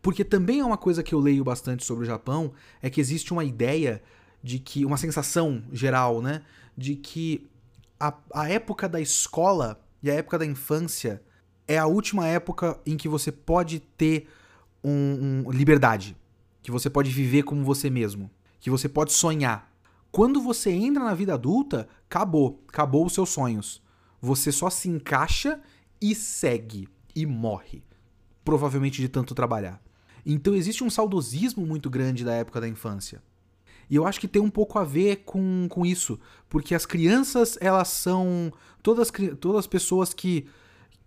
[0.00, 3.32] Porque também é uma coisa que eu leio bastante sobre o Japão, é que existe
[3.32, 4.02] uma ideia
[4.42, 6.42] de que, uma sensação geral, né?
[6.76, 7.48] De que
[7.98, 11.20] a, a época da escola e a época da infância
[11.66, 14.28] é a última época em que você pode ter
[14.82, 16.16] um, um liberdade.
[16.62, 18.30] Que você pode viver como você mesmo.
[18.60, 19.67] Que você pode sonhar.
[20.10, 23.82] Quando você entra na vida adulta, acabou, acabou os seus sonhos.
[24.20, 25.60] Você só se encaixa
[26.00, 27.82] e segue e morre,
[28.44, 29.82] provavelmente de tanto trabalhar.
[30.24, 33.22] Então existe um saudosismo muito grande da época da infância.
[33.90, 36.18] E eu acho que tem um pouco a ver com, com isso,
[36.48, 40.46] porque as crianças, elas são todas, todas pessoas que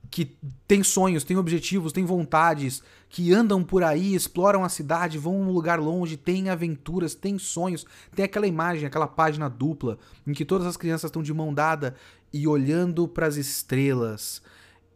[0.10, 0.38] que
[0.68, 5.52] têm sonhos, têm objetivos, têm vontades, que andam por aí, exploram a cidade, vão num
[5.52, 7.86] lugar longe, têm aventuras, têm sonhos.
[8.16, 11.96] Tem aquela imagem, aquela página dupla em que todas as crianças estão de mão dada
[12.34, 14.42] e olhando para as estrelas.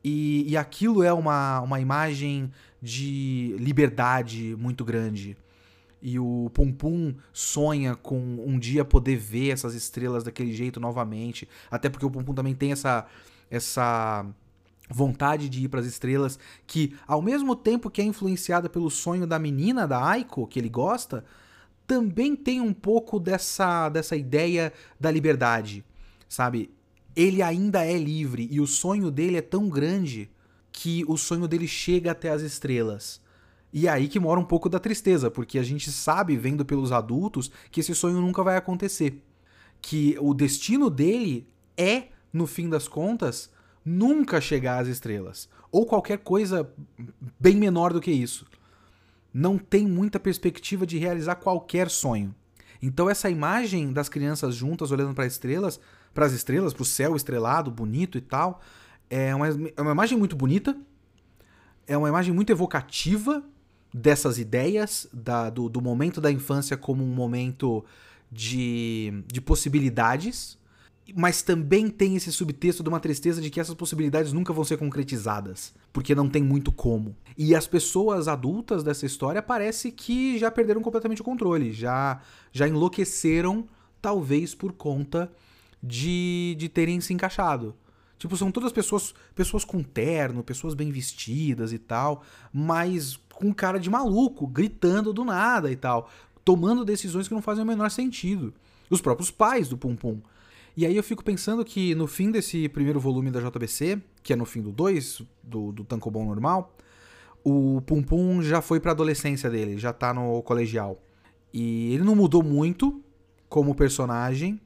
[0.04, 5.38] E, e aquilo é uma, uma imagem de liberdade muito grande.
[6.02, 11.48] E o Pum Pum sonha com um dia poder ver essas estrelas daquele jeito novamente.
[11.72, 13.06] Até porque o Pum Pum também tem essa
[13.50, 14.26] essa
[14.90, 19.26] vontade de ir para as estrelas, que ao mesmo tempo que é influenciada pelo sonho
[19.26, 21.24] da menina, da Aiko, que ele gosta,
[21.88, 25.84] também tem um pouco dessa, dessa ideia da liberdade,
[26.28, 26.72] sabe?
[27.16, 30.30] Ele ainda é livre e o sonho dele é tão grande
[30.72, 33.22] que o sonho dele chega até as estrelas.
[33.72, 36.92] E é aí que mora um pouco da tristeza, porque a gente sabe, vendo pelos
[36.92, 39.22] adultos, que esse sonho nunca vai acontecer.
[39.82, 43.50] Que o destino dele é, no fim das contas,
[43.86, 45.48] nunca chegar às estrelas.
[45.72, 46.68] Ou qualquer coisa
[47.40, 48.46] bem menor do que isso.
[49.32, 52.34] Não tem muita perspectiva de realizar qualquer sonho.
[52.82, 55.80] Então essa imagem das crianças juntas olhando para estrelas,
[56.14, 58.62] para as estrelas, para o céu estrelado, bonito e tal,
[59.10, 60.76] é uma, é uma imagem muito bonita,
[61.86, 63.44] é uma imagem muito evocativa
[63.94, 67.86] dessas ideias, da, do, do momento da infância como um momento
[68.32, 70.58] de, de possibilidades,
[71.14, 74.78] mas também tem esse subtexto de uma tristeza de que essas possibilidades nunca vão ser
[74.78, 77.16] concretizadas, porque não tem muito como.
[77.38, 82.68] E as pessoas adultas dessa história parece que já perderam completamente o controle, já já
[82.68, 83.68] enlouqueceram,
[84.02, 85.32] talvez por conta
[85.82, 87.76] de, de terem se encaixado.
[88.18, 93.80] Tipo, são todas pessoas, pessoas com terno, pessoas bem vestidas e tal, mas com cara
[93.80, 96.10] de maluco, gritando do nada e tal,
[96.44, 98.54] tomando decisões que não fazem o menor sentido.
[98.90, 100.22] Os próprios pais do Pum Pum.
[100.78, 104.36] E aí eu fico pensando que no fim desse primeiro volume da JBC, que é
[104.36, 106.76] no fim do 2, do, do Tankobon normal,
[107.46, 111.02] o Pum Pum já foi pra adolescência dele, já tá no colegial.
[111.54, 113.02] E ele não mudou muito
[113.48, 114.60] como personagem,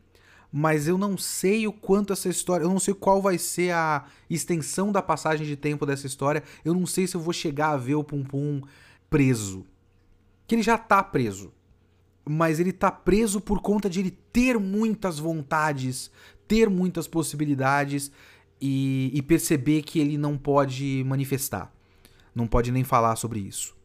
[0.52, 4.06] mas eu não sei o quanto essa história, eu não sei qual vai ser a
[4.28, 6.42] extensão da passagem de tempo dessa história.
[6.66, 8.62] Eu não sei se eu vou chegar a ver o Pum Pum
[9.10, 9.64] preso.
[10.48, 11.54] Que ele já tá preso.
[12.32, 16.12] Mas ele tá preso por conta de ele ter muitas vontades,
[16.48, 18.12] ter muitas possibilidades
[18.62, 21.74] e, e perceber que ele não pode manifestar.
[22.36, 23.76] Não pode nem falar sobre isso.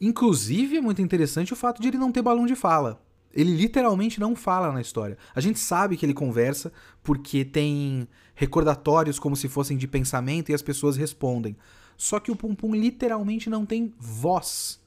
[0.00, 3.00] Inclusive, é muito interessante o fato de ele não ter balão de fala.
[3.32, 5.16] Ele literalmente não fala na história.
[5.32, 6.72] A gente sabe que ele conversa
[7.04, 11.56] porque tem recordatórios como se fossem de pensamento e as pessoas respondem.
[11.96, 14.82] Só que o Pum Pum literalmente não tem voz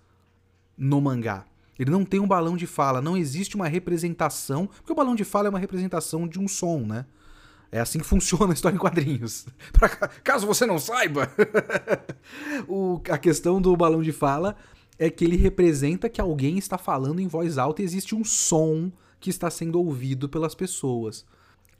[0.78, 1.46] no mangá.
[1.80, 5.24] Ele não tem um balão de fala, não existe uma representação, porque o balão de
[5.24, 7.06] fala é uma representação de um som, né?
[7.72, 9.46] É assim que funciona a história em quadrinhos.
[9.72, 11.32] pra, caso você não saiba,
[12.68, 14.58] o, a questão do balão de fala
[14.98, 18.92] é que ele representa que alguém está falando em voz alta e existe um som
[19.18, 21.26] que está sendo ouvido pelas pessoas.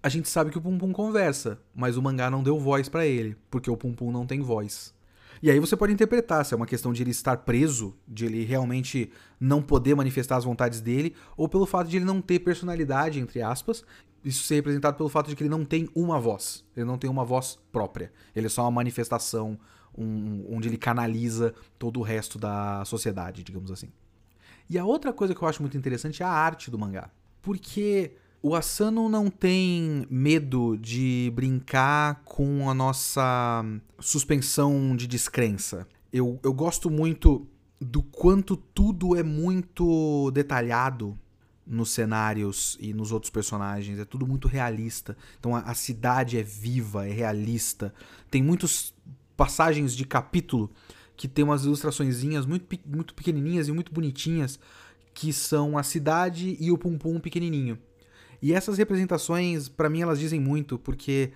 [0.02, 3.06] A gente sabe que o Pum Pum conversa, mas o mangá não deu voz para
[3.06, 4.94] ele, porque o Pum Pum não tem voz.
[5.42, 8.44] E aí você pode interpretar se é uma questão de ele estar preso, de ele
[8.44, 13.20] realmente não poder manifestar as vontades dele, ou pelo fato de ele não ter personalidade,
[13.20, 13.84] entre aspas,
[14.24, 17.10] isso ser representado pelo fato de que ele não tem uma voz, ele não tem
[17.10, 19.58] uma voz própria, ele é só uma manifestação
[19.98, 23.90] um, onde ele canaliza todo o resto da sociedade, digamos assim.
[24.70, 27.10] E a outra coisa que eu acho muito interessante é a arte do mangá.
[27.42, 33.64] Porque o Asano não tem medo de brincar com a nossa
[34.00, 35.88] suspensão de descrença.
[36.12, 37.46] Eu, eu gosto muito
[37.82, 41.18] do quanto tudo é muito detalhado
[41.68, 44.00] nos cenários e nos outros personagens.
[44.00, 45.18] É tudo muito realista.
[45.38, 47.94] Então a, a cidade é viva, é realista.
[48.32, 48.94] Tem muitos
[49.36, 50.72] passagens de capítulo
[51.16, 54.58] que tem umas ilustraçõezinhas muito, muito pequenininhas e muito bonitinhas
[55.14, 57.78] que são a cidade e o Pum Pum pequenininho.
[58.42, 61.32] E essas representações, para mim, elas dizem muito, porque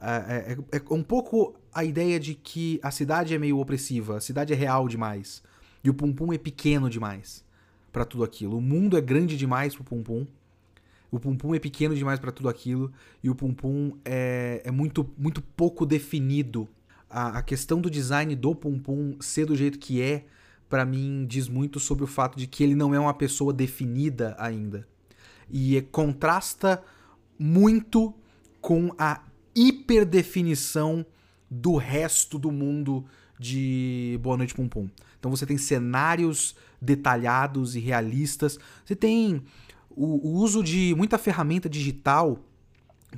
[0.00, 4.20] é, é, é, um pouco a ideia de que a cidade é meio opressiva, a
[4.20, 5.42] cidade é real demais
[5.82, 7.44] e o Pum Pum é pequeno demais
[7.92, 8.58] para tudo aquilo.
[8.58, 10.26] O mundo é grande demais pro Pum Pum.
[11.10, 12.92] O Pum Pum é pequeno demais para tudo aquilo
[13.22, 16.68] e o Pum Pum é, é muito, muito pouco definido
[17.08, 20.26] a, a questão do design do Pum Pum ser do jeito que é,
[20.68, 24.36] para mim diz muito sobre o fato de que ele não é uma pessoa definida
[24.38, 24.86] ainda.
[25.50, 26.82] E contrasta
[27.38, 28.14] muito
[28.60, 29.22] com a
[29.54, 31.04] hiperdefinição
[31.50, 33.04] do resto do mundo
[33.38, 34.88] de Boa Noite Pum Pum.
[35.18, 38.58] Então você tem cenários detalhados e realistas.
[38.84, 39.42] Você tem
[39.90, 42.38] o, o uso de muita ferramenta digital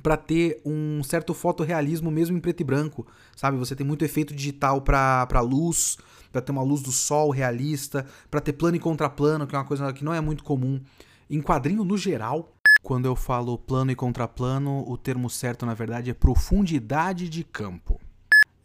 [0.01, 3.57] para ter um certo fotorrealismo mesmo em preto e branco, sabe?
[3.57, 5.97] Você tem muito efeito digital para luz,
[6.31, 9.65] para ter uma luz do sol realista, para ter plano e contraplano, que é uma
[9.65, 10.79] coisa que não é muito comum.
[11.29, 16.09] Em quadrinho no geral, quando eu falo plano e contraplano, o termo certo na verdade
[16.09, 17.99] é profundidade de campo.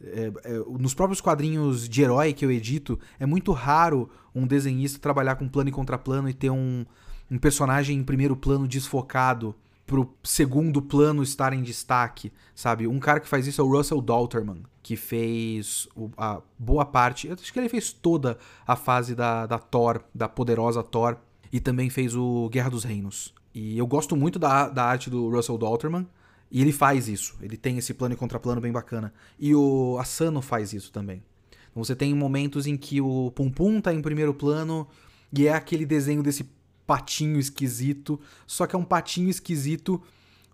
[0.03, 4.99] É, é, nos próprios quadrinhos de herói que eu edito, é muito raro um desenhista
[4.99, 6.85] trabalhar com plano e contraplano e ter um,
[7.31, 9.55] um personagem em primeiro plano desfocado
[9.87, 12.87] pro segundo plano estar em destaque, sabe?
[12.87, 17.35] Um cara que faz isso é o Russell Dalterman, que fez a boa parte, eu
[17.35, 21.19] acho que ele fez toda a fase da, da Thor, da poderosa Thor,
[21.55, 23.33] e também fez o Guerra dos Reinos.
[23.55, 26.05] E eu gosto muito da, da arte do Russell Dalterman,
[26.51, 29.15] e ele faz isso, ele tem esse plano e contraplano bem bacana.
[29.39, 31.23] E o Asano faz isso também.
[31.71, 34.89] Então você tem momentos em que o Pum Pum tá em primeiro plano,
[35.33, 36.45] e é aquele desenho desse
[36.89, 40.03] patinho esquisito, só que é um patinho esquisito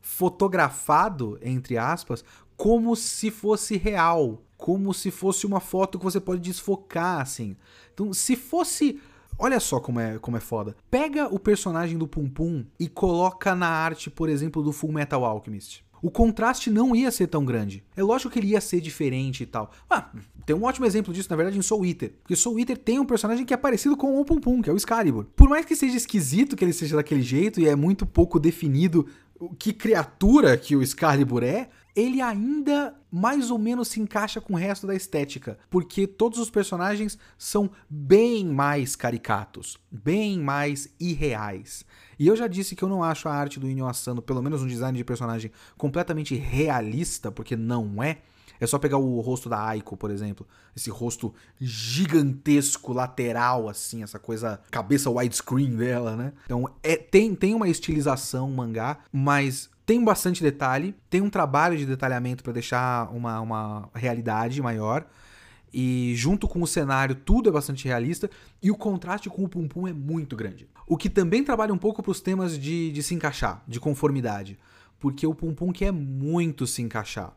[0.02, 2.22] fotografado, entre aspas,
[2.58, 7.56] como se fosse real, como se fosse uma foto que você pode desfocar, assim.
[7.94, 9.00] Então, se fosse.
[9.42, 10.76] Olha só como é, como é foda.
[10.90, 15.24] Pega o personagem do Pum Pum e coloca na arte, por exemplo, do Full Metal
[15.24, 17.84] Alchemist o contraste não ia ser tão grande.
[17.96, 19.70] É lógico que ele ia ser diferente e tal.
[19.88, 20.10] Ah,
[20.46, 22.12] tem um ótimo exemplo disso, na verdade, em Soul Eater.
[22.22, 24.72] Porque Soul Eater tem um personagem que é parecido com o Pum Pum, que é
[24.72, 25.26] o Excalibur.
[25.36, 29.06] Por mais que seja esquisito que ele seja daquele jeito e é muito pouco definido
[29.58, 34.56] que criatura que o Excalibur é, ele ainda mais ou menos se encaixa com o
[34.56, 41.84] resto da estética, porque todos os personagens são bem mais caricatos, bem mais irreais.
[42.18, 44.62] E eu já disse que eu não acho a arte do Inyo Asano, pelo menos
[44.62, 48.18] um design de personagem, completamente realista, porque não é.
[48.60, 50.46] É só pegar o rosto da Aiko, por exemplo.
[50.76, 56.34] Esse rosto gigantesco, lateral, assim, essa coisa, cabeça widescreen dela, né?
[56.44, 61.84] Então, é, tem, tem uma estilização mangá, mas tem bastante detalhe, tem um trabalho de
[61.84, 65.04] detalhamento para deixar uma, uma realidade maior.
[65.74, 68.30] E junto com o cenário, tudo é bastante realista.
[68.62, 70.68] E o contraste com o Pum Pum é muito grande.
[70.86, 74.56] O que também trabalha um pouco para os temas de, de se encaixar, de conformidade.
[75.00, 77.36] Porque o Pum Pum quer muito se encaixar.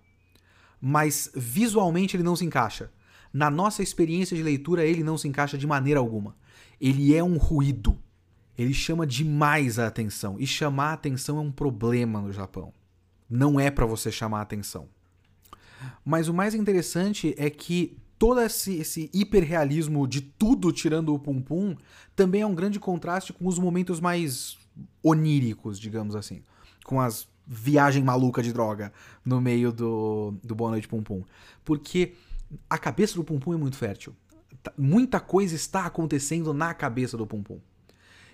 [0.79, 2.91] Mas visualmente ele não se encaixa.
[3.33, 6.35] Na nossa experiência de leitura, ele não se encaixa de maneira alguma.
[6.79, 7.97] Ele é um ruído.
[8.57, 10.35] Ele chama demais a atenção.
[10.39, 12.73] E chamar a atenção é um problema no Japão.
[13.29, 14.87] Não é para você chamar a atenção.
[16.05, 21.41] Mas o mais interessante é que todo esse, esse hiperrealismo de tudo tirando o Pum
[21.41, 21.75] Pum
[22.15, 24.57] também é um grande contraste com os momentos mais
[25.01, 26.43] oníricos, digamos assim.
[26.85, 28.93] Com as viagem maluca de droga
[29.25, 31.23] no meio do, do Boa Noite Pum Pum.
[31.63, 32.13] Porque
[32.69, 34.15] a cabeça do Pum Pum é muito fértil.
[34.61, 37.59] Tá, muita coisa está acontecendo na cabeça do Pum Pum.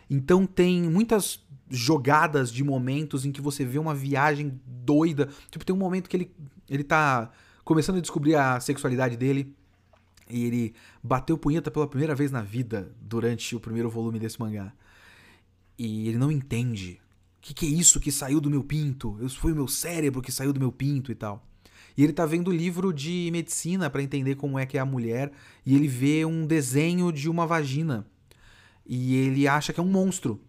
[0.09, 5.29] Então tem muitas jogadas de momentos em que você vê uma viagem doida.
[5.51, 6.31] Tipo, tem um momento que ele,
[6.67, 7.31] ele tá
[7.63, 9.55] começando a descobrir a sexualidade dele.
[10.29, 14.73] E ele bateu punheta pela primeira vez na vida durante o primeiro volume desse mangá.
[15.77, 16.99] E ele não entende.
[17.37, 19.17] O que, que, é isso que saiu do meu pinto?
[19.21, 21.45] Isso foi o meu cérebro que saiu do meu pinto e tal.
[21.97, 25.31] E ele tá vendo livro de medicina para entender como é que é a mulher.
[25.65, 28.05] E ele vê um desenho de uma vagina.
[28.91, 30.41] E ele acha que é um monstro.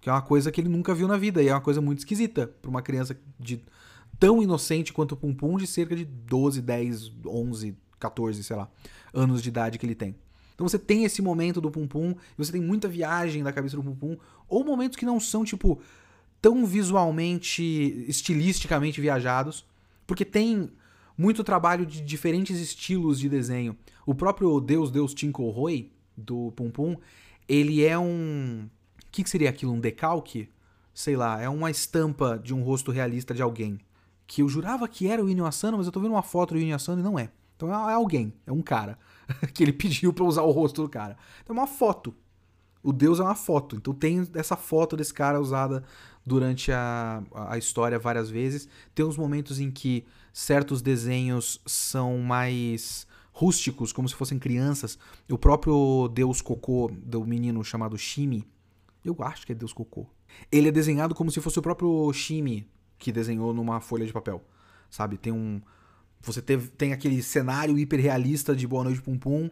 [0.00, 1.40] Que é uma coisa que ele nunca viu na vida.
[1.40, 3.62] E é uma coisa muito esquisita para uma criança de
[4.18, 8.68] tão inocente quanto o Pum Pum, de cerca de 12, 10, 11, 14, sei lá
[9.14, 10.16] anos de idade que ele tem.
[10.54, 13.76] Então você tem esse momento do Pum Pum, e você tem muita viagem da cabeça
[13.76, 14.16] do Pum Pum,
[14.48, 15.80] ou momentos que não são, tipo,
[16.42, 17.62] tão visualmente,
[18.08, 19.64] estilisticamente viajados,
[20.06, 20.70] porque tem
[21.16, 23.76] muito trabalho de diferentes estilos de desenho.
[24.04, 26.96] O próprio Deus Deus Tinko Roy, do Pum Pum,
[27.48, 28.68] ele é um.
[29.02, 29.72] O que, que seria aquilo?
[29.72, 30.48] Um decalque?
[30.92, 33.78] Sei lá, é uma estampa de um rosto realista de alguém.
[34.26, 36.60] Que eu jurava que era o Inyo Asano, mas eu tô vendo uma foto do
[36.60, 37.30] Inyo Asano e não é.
[37.56, 38.96] Então é alguém, é um cara
[39.52, 41.16] que ele pediu para usar o rosto do cara.
[41.42, 42.14] Então é uma foto.
[42.82, 43.74] O Deus é uma foto.
[43.74, 45.82] Então tem essa foto desse cara usada
[46.24, 48.68] durante a, a história várias vezes.
[48.94, 53.07] Tem uns momentos em que certos desenhos são mais
[53.38, 54.98] rústicos, como se fossem crianças.
[55.30, 58.44] O próprio Deus Cocô do menino chamado Shimi,
[59.04, 60.06] eu acho que é Deus Cocô.
[60.50, 64.42] Ele é desenhado como se fosse o próprio Shimi que desenhou numa folha de papel.
[64.90, 65.16] Sabe?
[65.16, 65.60] Tem um,
[66.20, 69.48] você teve, tem aquele cenário hiperrealista de Boa Noite Pum Pum,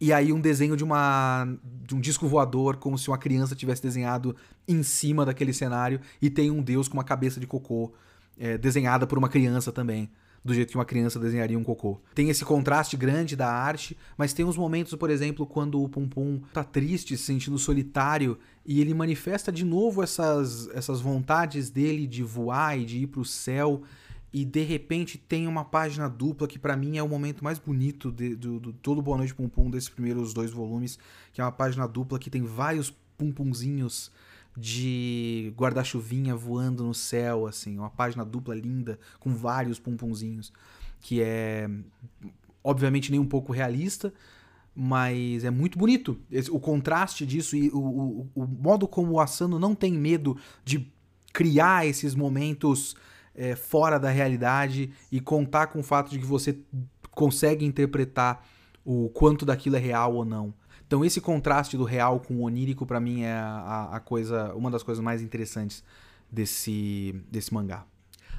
[0.00, 1.44] e aí um desenho de uma
[1.82, 4.36] de um disco voador, como se uma criança tivesse desenhado
[4.68, 7.92] em cima daquele cenário, e tem um deus com uma cabeça de cocô,
[8.38, 10.08] é, desenhada por uma criança também,
[10.44, 11.98] do jeito que uma criança desenharia um cocô.
[12.14, 16.06] Tem esse contraste grande da arte, mas tem uns momentos, por exemplo, quando o Pum
[16.06, 22.06] Pum tá triste, se sentindo solitário, e ele manifesta de novo essas, essas vontades dele
[22.06, 23.82] de voar e de ir pro céu,
[24.30, 28.12] e de repente tem uma página dupla que para mim é o momento mais bonito
[28.12, 30.98] de, do, do, todo Boa Noite Pum Pum desses primeiros dois volumes,
[31.32, 34.10] que é uma página dupla que tem vários pumpunzinhos
[34.56, 40.52] de guarda-chuvinha voando no céu, assim, uma página dupla linda com vários pumpunzinhos,
[41.00, 41.68] que é
[42.62, 44.12] obviamente nem um pouco realista,
[44.74, 46.18] mas é muito bonito.
[46.50, 50.90] O contraste disso e o, o, o modo como o Asano não tem medo de
[51.32, 52.96] criar esses momentos
[53.34, 56.58] é, fora da realidade e contar com o fato de que você
[57.10, 58.44] consegue interpretar
[58.84, 60.54] o quanto daquilo é real ou não.
[60.86, 64.70] Então esse contraste do real com o onírico para mim é a, a, coisa, uma
[64.70, 65.82] das coisas mais interessantes
[66.30, 67.86] desse, desse mangá.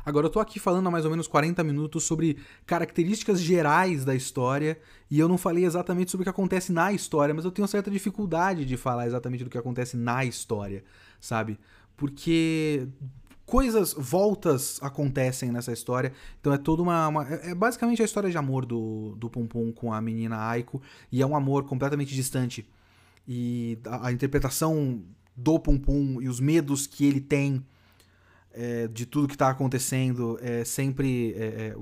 [0.06, 4.14] Agora eu tô aqui falando há mais ou menos 40 minutos sobre características gerais da
[4.14, 4.80] história
[5.10, 7.90] e eu não falei exatamente sobre o que acontece na história, mas eu tenho certa
[7.90, 10.84] dificuldade de falar exatamente do que acontece na história,
[11.20, 11.58] sabe?
[11.98, 12.88] Porque
[13.46, 16.12] coisas, voltas acontecem nessa história.
[16.40, 17.08] Então é toda uma.
[17.08, 20.38] uma é, é basicamente a história de amor do, do Pum Pum com a menina
[20.38, 20.82] Aiko.
[21.12, 22.68] E é um amor completamente distante.
[23.28, 25.04] E a, a interpretação
[25.36, 27.64] do Pum Pum e os medos que ele tem
[28.54, 31.34] é, de tudo que tá acontecendo é sempre.
[31.38, 31.76] É, é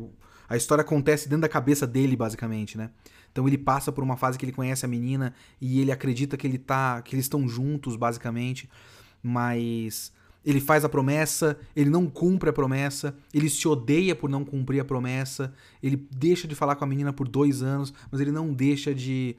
[0.49, 2.91] a história acontece dentro da cabeça dele, basicamente, né?
[3.31, 6.45] Então ele passa por uma fase que ele conhece a menina e ele acredita que
[6.45, 7.01] ele tá.
[7.01, 8.69] que eles estão juntos, basicamente.
[9.21, 10.11] Mas
[10.45, 14.79] ele faz a promessa, ele não cumpre a promessa, ele se odeia por não cumprir
[14.79, 18.53] a promessa, ele deixa de falar com a menina por dois anos, mas ele não
[18.53, 19.35] deixa de,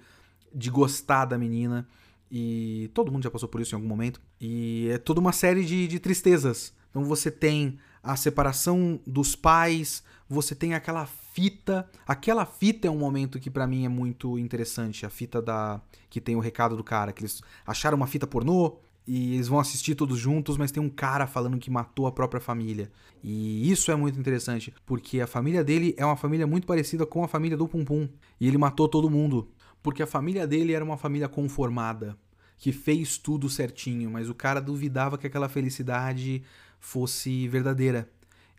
[0.54, 1.86] de gostar da menina.
[2.30, 4.20] E todo mundo já passou por isso em algum momento.
[4.40, 6.72] E é toda uma série de, de tristezas.
[6.90, 11.88] Então você tem a separação dos pais, você tem aquela fita.
[12.06, 15.04] Aquela fita é um momento que para mim é muito interessante.
[15.04, 15.80] A fita da.
[16.08, 17.12] que tem o recado do cara.
[17.12, 20.88] Que eles acharam uma fita pornô, e eles vão assistir todos juntos, mas tem um
[20.88, 22.90] cara falando que matou a própria família.
[23.22, 27.22] E isso é muito interessante, porque a família dele é uma família muito parecida com
[27.22, 28.08] a família do Pum Pum.
[28.40, 29.48] E ele matou todo mundo,
[29.82, 32.16] porque a família dele era uma família conformada,
[32.56, 36.42] que fez tudo certinho, mas o cara duvidava que aquela felicidade
[36.80, 38.10] fosse verdadeira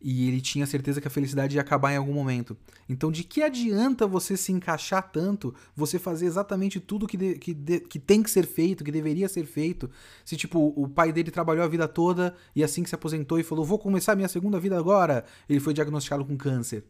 [0.08, 2.56] e ele tinha certeza que a felicidade ia acabar em algum momento.
[2.88, 7.56] Então, de que adianta você se encaixar tanto, você fazer exatamente tudo que, de, que,
[7.56, 9.90] de, que tem que ser feito, que deveria ser feito,
[10.24, 13.44] se, tipo, o pai dele trabalhou a vida toda e assim que se aposentou e
[13.44, 16.86] falou: Vou começar minha segunda vida agora, ele foi diagnosticado com câncer.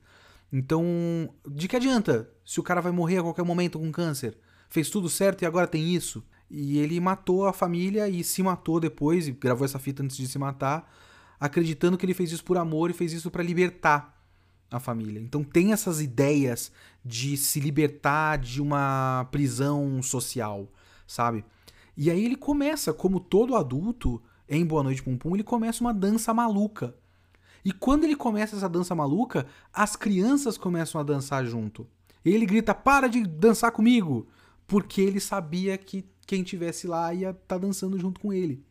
[0.52, 0.84] Então,
[1.48, 4.38] de que adianta se o cara vai morrer a qualquer momento com câncer?
[4.68, 6.22] Fez tudo certo e agora tem isso?
[6.52, 10.28] E ele matou a família e se matou depois, e gravou essa fita antes de
[10.28, 10.92] se matar
[11.40, 14.16] acreditando que ele fez isso por amor e fez isso para libertar
[14.72, 15.20] a família.
[15.20, 16.72] Então tem essas ideias
[17.04, 20.68] de se libertar de uma prisão social,
[21.08, 21.46] sabe?
[21.96, 25.94] E aí ele começa, como todo adulto, em Boa Noite Pum Pum, ele começa uma
[25.94, 26.96] dança maluca.
[27.64, 31.88] E quando ele começa essa dança maluca, as crianças começam a dançar junto.
[32.24, 34.28] E ele grita: "Para de dançar comigo!"
[34.68, 38.64] Porque ele sabia que quem tivesse lá ia estar tá dançando junto com ele.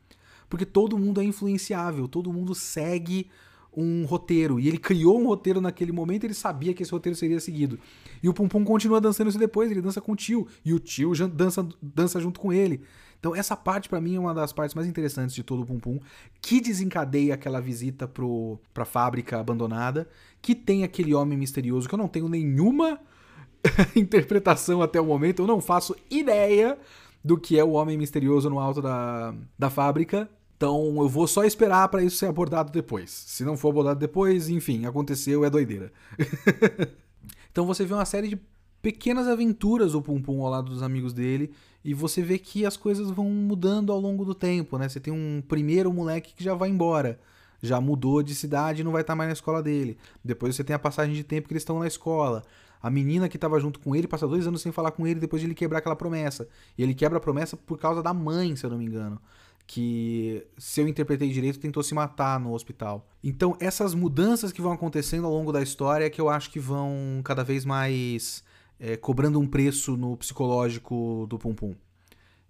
[0.54, 3.28] Porque todo mundo é influenciável, todo mundo segue
[3.76, 4.60] um roteiro.
[4.60, 7.76] E ele criou um roteiro naquele momento, ele sabia que esse roteiro seria seguido.
[8.22, 10.78] E o Pum Pum continua dançando isso depois, ele dança com o tio, e o
[10.78, 12.82] tio dança, dança junto com ele.
[13.18, 15.80] Então essa parte para mim é uma das partes mais interessantes de todo o Pum
[15.80, 15.98] Pum,
[16.40, 20.08] que desencadeia aquela visita pro, pra fábrica abandonada,
[20.40, 23.00] que tem aquele homem misterioso que eu não tenho nenhuma
[23.96, 26.78] interpretação até o momento, eu não faço ideia
[27.24, 30.28] do que é o homem misterioso no alto da, da fábrica.
[30.56, 33.10] Então eu vou só esperar para isso ser abordado depois.
[33.10, 35.92] Se não for abordado depois, enfim, aconteceu, é doideira.
[37.50, 38.40] então você vê uma série de
[38.80, 41.52] pequenas aventuras do Pum Pum ao lado dos amigos dele
[41.84, 44.88] e você vê que as coisas vão mudando ao longo do tempo, né?
[44.88, 47.18] Você tem um primeiro moleque que já vai embora,
[47.62, 49.98] já mudou de cidade e não vai estar mais na escola dele.
[50.22, 52.42] Depois você tem a passagem de tempo que eles estão na escola.
[52.80, 55.40] A menina que estava junto com ele passa dois anos sem falar com ele depois
[55.40, 56.46] de ele quebrar aquela promessa.
[56.76, 59.18] E ele quebra a promessa por causa da mãe, se eu não me engano
[59.66, 63.08] que, se eu interpretei direito, tentou se matar no hospital.
[63.22, 66.60] Então, essas mudanças que vão acontecendo ao longo da história é que eu acho que
[66.60, 68.44] vão cada vez mais
[68.78, 71.74] é, cobrando um preço no psicológico do Pum Pum.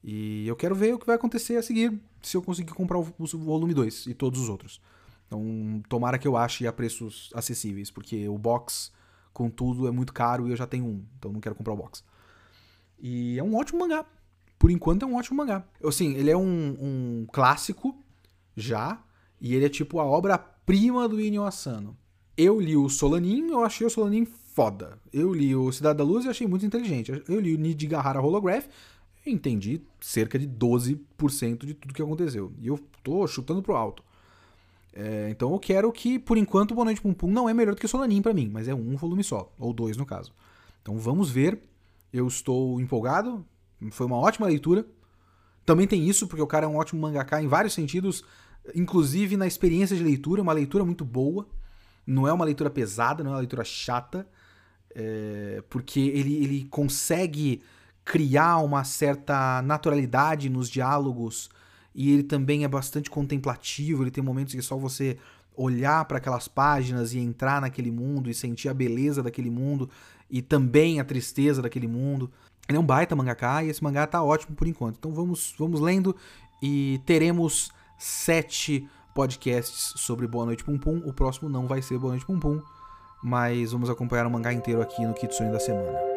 [0.03, 3.15] E eu quero ver o que vai acontecer a seguir se eu conseguir comprar o,
[3.19, 4.81] o volume 2 e todos os outros.
[5.27, 8.93] Então, tomara que eu ache a preços acessíveis, porque o box
[9.33, 11.77] com tudo é muito caro e eu já tenho um, então não quero comprar o
[11.77, 12.05] box.
[12.99, 14.05] E é um ótimo mangá
[14.59, 15.65] por enquanto é um ótimo mangá.
[15.83, 17.97] Assim, ele é um, um clássico
[18.57, 19.03] já,
[19.41, 21.97] e ele é tipo a obra-prima do Inyo Asano.
[22.37, 24.99] Eu li o Solanin, eu achei o Solanin foda.
[25.13, 27.13] Eu li o Cidade da Luz e achei muito inteligente.
[27.29, 28.67] Eu li o Nidhigahara Holograph
[29.27, 32.53] e entendi cerca de 12% de tudo que aconteceu.
[32.61, 34.03] E eu tô chutando pro alto.
[34.93, 37.75] É, então eu quero que, por enquanto, o Boa Noite Pum Pum não é melhor
[37.75, 40.33] do que o Solanin para mim, mas é um volume só, ou dois no caso.
[40.83, 41.61] Então vamos ver.
[42.13, 43.45] Eu estou empolgado,
[43.91, 44.87] foi uma ótima leitura.
[45.65, 48.25] Também tem isso, porque o cara é um ótimo mangaka em vários sentidos,
[48.75, 51.47] inclusive na experiência de leitura, uma leitura muito boa.
[52.07, 54.29] Não é uma leitura pesada, não é uma leitura chata,
[54.95, 57.63] é, porque ele, ele consegue
[58.05, 61.49] criar uma certa naturalidade nos diálogos
[61.95, 65.17] e ele também é bastante contemplativo, ele tem momentos que é só você
[65.57, 69.89] olhar para aquelas páginas e entrar naquele mundo e sentir a beleza daquele mundo
[70.29, 72.31] e também a tristeza daquele mundo.
[72.69, 74.97] Ele é um baita mangaka e esse mangá tá ótimo por enquanto.
[74.97, 76.17] Então vamos, vamos lendo
[76.63, 81.03] e teremos sete podcasts sobre Boa Noite Pum Pum.
[81.05, 82.61] O próximo não vai ser Boa Noite Pum Pum,
[83.23, 86.15] mas vamos acompanhar o mangá inteiro aqui no Kitsune da semana.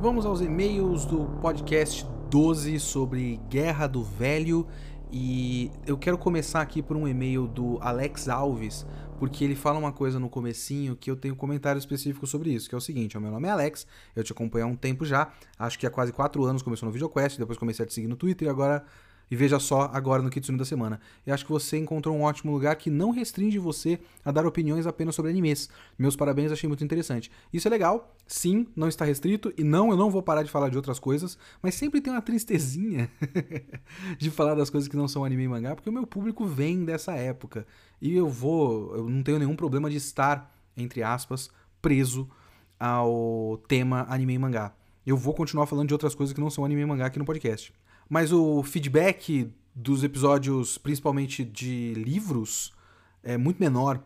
[0.00, 4.66] Vamos aos e-mails do podcast 12 sobre Guerra do Velho.
[5.10, 8.84] E eu quero começar aqui por um e-mail do Alex Alves,
[9.18, 12.68] porque ele fala uma coisa no comecinho que eu tenho um comentário específico sobre isso,
[12.68, 15.32] que é o seguinte, meu nome é Alex, eu te acompanho há um tempo já,
[15.58, 18.16] acho que há quase 4 anos começou no VideoQuest, depois comecei a te seguir no
[18.16, 18.84] Twitter e agora
[19.34, 21.00] e veja só agora no Kitsune da semana.
[21.26, 24.86] Eu acho que você encontrou um ótimo lugar que não restringe você a dar opiniões
[24.86, 25.68] apenas sobre animes.
[25.98, 27.32] Meus parabéns, achei muito interessante.
[27.52, 30.68] Isso é legal, sim, não está restrito, e não, eu não vou parar de falar
[30.68, 33.10] de outras coisas, mas sempre tem uma tristezinha
[34.16, 36.84] de falar das coisas que não são anime e mangá, porque o meu público vem
[36.84, 37.66] dessa época.
[38.00, 41.50] E eu vou, eu não tenho nenhum problema de estar, entre aspas,
[41.82, 42.30] preso
[42.78, 44.72] ao tema anime e mangá.
[45.04, 47.24] Eu vou continuar falando de outras coisas que não são anime e mangá aqui no
[47.24, 47.74] podcast
[48.08, 52.72] mas o feedback dos episódios, principalmente de livros,
[53.22, 54.02] é muito menor.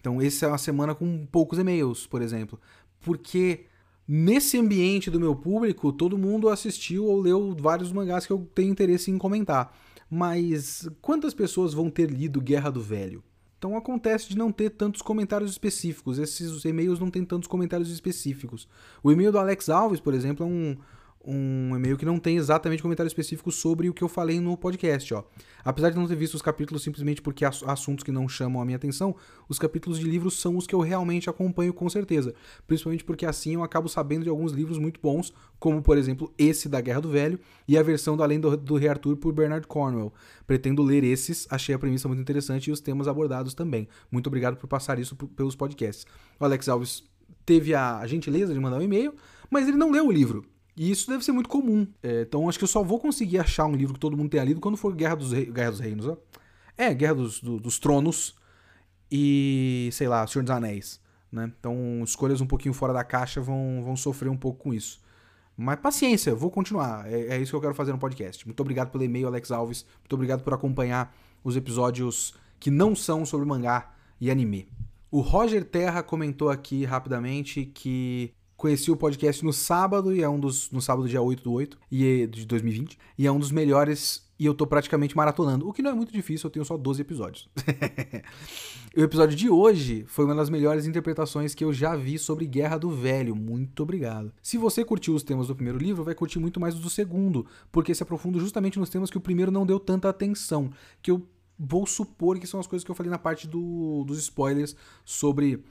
[0.00, 2.60] Então, essa é uma semana com poucos e-mails, por exemplo.
[3.00, 3.66] Porque
[4.06, 8.72] nesse ambiente do meu público, todo mundo assistiu ou leu vários mangás que eu tenho
[8.72, 9.74] interesse em comentar.
[10.10, 13.22] Mas quantas pessoas vão ter lido Guerra do Velho?
[13.58, 16.18] Então acontece de não ter tantos comentários específicos.
[16.18, 18.68] Esses e-mails não têm tantos comentários específicos.
[19.02, 20.76] O e-mail do Alex Alves, por exemplo, é um,
[21.26, 25.14] um e-mail que não tem exatamente comentário específico sobre o que eu falei no podcast,
[25.14, 25.24] ó.
[25.64, 28.64] Apesar de não ter visto os capítulos simplesmente porque há assuntos que não chamam a
[28.64, 29.16] minha atenção,
[29.48, 32.34] os capítulos de livros são os que eu realmente acompanho com certeza.
[32.66, 36.68] Principalmente porque assim eu acabo sabendo de alguns livros muito bons, como por exemplo esse
[36.68, 39.66] da Guerra do Velho e a versão do Além do, do Rei Arthur por Bernard
[39.66, 40.12] Cornwell.
[40.46, 43.88] Pretendo ler esses, achei a premissa muito interessante e os temas abordados também.
[44.10, 46.06] Muito obrigado por passar isso pelos podcasts.
[46.38, 47.04] O Alex Alves
[47.46, 49.14] teve a gentileza de mandar um e-mail,
[49.50, 50.44] mas ele não leu o livro.
[50.76, 51.86] E isso deve ser muito comum.
[52.02, 54.44] É, então acho que eu só vou conseguir achar um livro que todo mundo tenha
[54.44, 56.06] lido quando for Guerra dos, Rei, Guerra dos Reinos.
[56.06, 56.16] Ó.
[56.76, 58.34] É, Guerra dos, do, dos Tronos
[59.10, 61.00] e, sei lá, Senhor dos Anéis.
[61.30, 61.52] Né?
[61.58, 65.00] Então escolhas um pouquinho fora da caixa vão, vão sofrer um pouco com isso.
[65.56, 67.06] Mas paciência, vou continuar.
[67.06, 68.44] É, é isso que eu quero fazer no podcast.
[68.44, 69.86] Muito obrigado pelo e-mail, Alex Alves.
[70.00, 71.14] Muito obrigado por acompanhar
[71.44, 74.68] os episódios que não são sobre mangá e anime.
[75.10, 80.40] O Roger Terra comentou aqui rapidamente que Conheci o podcast no sábado, e é um
[80.40, 80.70] dos.
[80.70, 82.98] No sábado, dia 8 do 8, e é, de 2020.
[83.18, 84.26] E é um dos melhores.
[84.38, 85.68] E eu tô praticamente maratonando.
[85.68, 87.46] O que não é muito difícil, eu tenho só 12 episódios.
[88.96, 92.78] o episódio de hoje foi uma das melhores interpretações que eu já vi sobre Guerra
[92.78, 93.36] do Velho.
[93.36, 94.32] Muito obrigado.
[94.42, 97.44] Se você curtiu os temas do primeiro livro, vai curtir muito mais os do segundo,
[97.70, 100.70] porque se aprofunda justamente nos temas que o primeiro não deu tanta atenção.
[101.02, 104.18] Que eu vou supor que são as coisas que eu falei na parte do, dos
[104.18, 105.62] spoilers sobre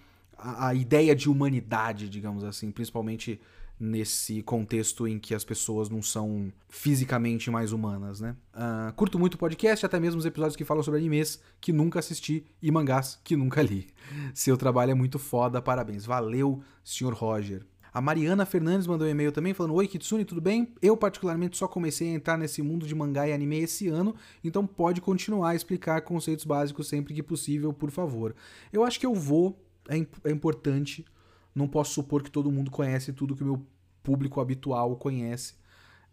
[0.43, 3.39] a, ideia de humanidade, digamos assim, principalmente
[3.79, 8.35] nesse contexto em que as pessoas não são fisicamente mais humanas, né?
[8.53, 11.99] Uh, curto muito o podcast, até mesmo os episódios que falam sobre animes que nunca
[11.99, 13.87] assisti e mangás que nunca li.
[14.33, 16.05] Seu trabalho é muito foda, parabéns.
[16.05, 17.65] Valeu, senhor Roger.
[17.93, 20.73] A Mariana Fernandes mandou um e-mail também falando: Oi, Kitsune, tudo bem?
[20.81, 24.65] Eu, particularmente, só comecei a entrar nesse mundo de mangá e anime esse ano, então
[24.65, 28.33] pode continuar a explicar conceitos básicos sempre que possível, por favor.
[28.71, 31.05] Eu acho que eu vou é, é importante.
[31.53, 33.65] Não posso supor que todo mundo conhece tudo que o meu
[34.01, 35.55] público habitual conhece.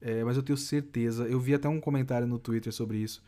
[0.00, 1.24] É, mas eu tenho certeza.
[1.24, 3.22] Eu vi até um comentário no Twitter sobre isso.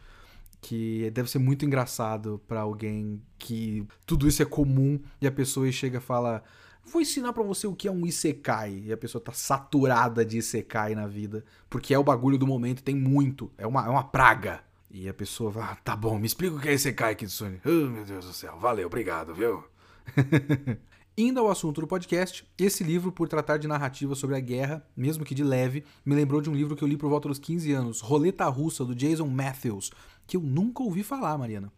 [0.61, 5.70] Que deve ser muito engraçado para alguém que tudo isso é comum e a pessoa
[5.72, 6.43] chega e fala:
[6.84, 8.84] Vou ensinar para você o que é um Isekai.
[8.86, 11.45] E a pessoa tá saturada de Isekai na vida.
[11.68, 13.51] Porque é o bagulho do momento, tem muito.
[13.59, 14.62] É uma, é uma praga.
[14.88, 17.61] E a pessoa fala: ah, Tá bom, me explica o que é Isekai, Kitsune.
[17.64, 18.57] Oh, meu Deus do céu.
[18.59, 19.64] Valeu, obrigado, viu?
[21.16, 25.24] Indo ao assunto do podcast, esse livro, por tratar de narrativa sobre a guerra, mesmo
[25.24, 27.70] que de leve, me lembrou de um livro que eu li por volta dos 15
[27.72, 29.90] anos, Roleta Russa, do Jason Matthews,
[30.26, 31.70] que eu nunca ouvi falar, Mariana.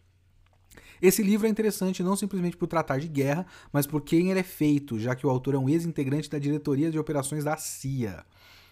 [1.02, 4.44] Esse livro é interessante não simplesmente por tratar de guerra, mas por quem ele é
[4.44, 8.24] feito, já que o autor é um ex-integrante da diretoria de operações da CIA.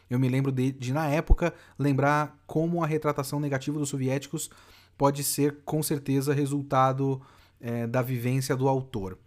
[0.08, 4.50] Eu me lembro de, de, na época, lembrar como a retratação negativa dos soviéticos
[4.96, 7.20] pode ser, com certeza, resultado
[7.60, 9.18] é, da vivência do autor.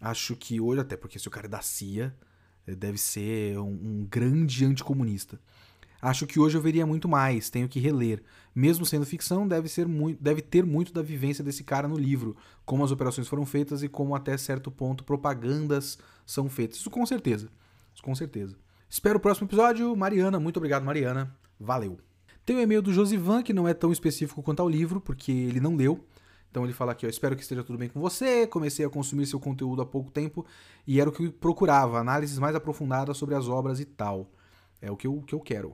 [0.00, 2.14] Acho que hoje, até porque se o cara é da CIA,
[2.66, 5.38] deve ser um, um grande anticomunista.
[6.00, 8.22] Acho que hoje eu veria muito mais, tenho que reler.
[8.54, 12.36] Mesmo sendo ficção, deve, ser muito, deve ter muito da vivência desse cara no livro,
[12.66, 16.76] como as operações foram feitas e como até certo ponto propagandas são feitas.
[16.76, 17.48] Isso com certeza.
[17.94, 18.54] Isso com certeza.
[18.88, 19.96] Espero o próximo episódio.
[19.96, 21.34] Mariana, muito obrigado, Mariana.
[21.58, 21.98] Valeu.
[22.44, 25.58] Tem o e-mail do Josivan, que não é tão específico quanto ao livro, porque ele
[25.58, 26.04] não leu.
[26.54, 29.26] Então ele fala aqui, ó, espero que esteja tudo bem com você, comecei a consumir
[29.26, 30.46] seu conteúdo há pouco tempo
[30.86, 34.30] e era o que eu procurava, análises mais aprofundadas sobre as obras e tal.
[34.80, 35.72] É o que eu, que eu quero.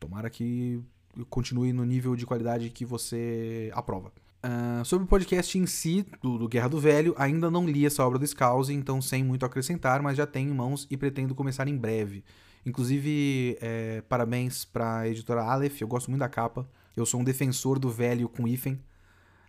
[0.00, 0.82] Tomara que
[1.28, 4.10] continue no nível de qualidade que você aprova.
[4.42, 8.02] Uh, sobre o podcast em si, do, do, Guerra do Velho, ainda não li essa
[8.02, 11.68] obra do Scouse, então sem muito acrescentar, mas já tenho em mãos e pretendo começar
[11.68, 12.24] em breve.
[12.64, 16.66] Inclusive, é, parabéns para a editora Aleph, eu gosto muito da capa.
[16.96, 18.80] Eu sou um defensor do velho com hífen,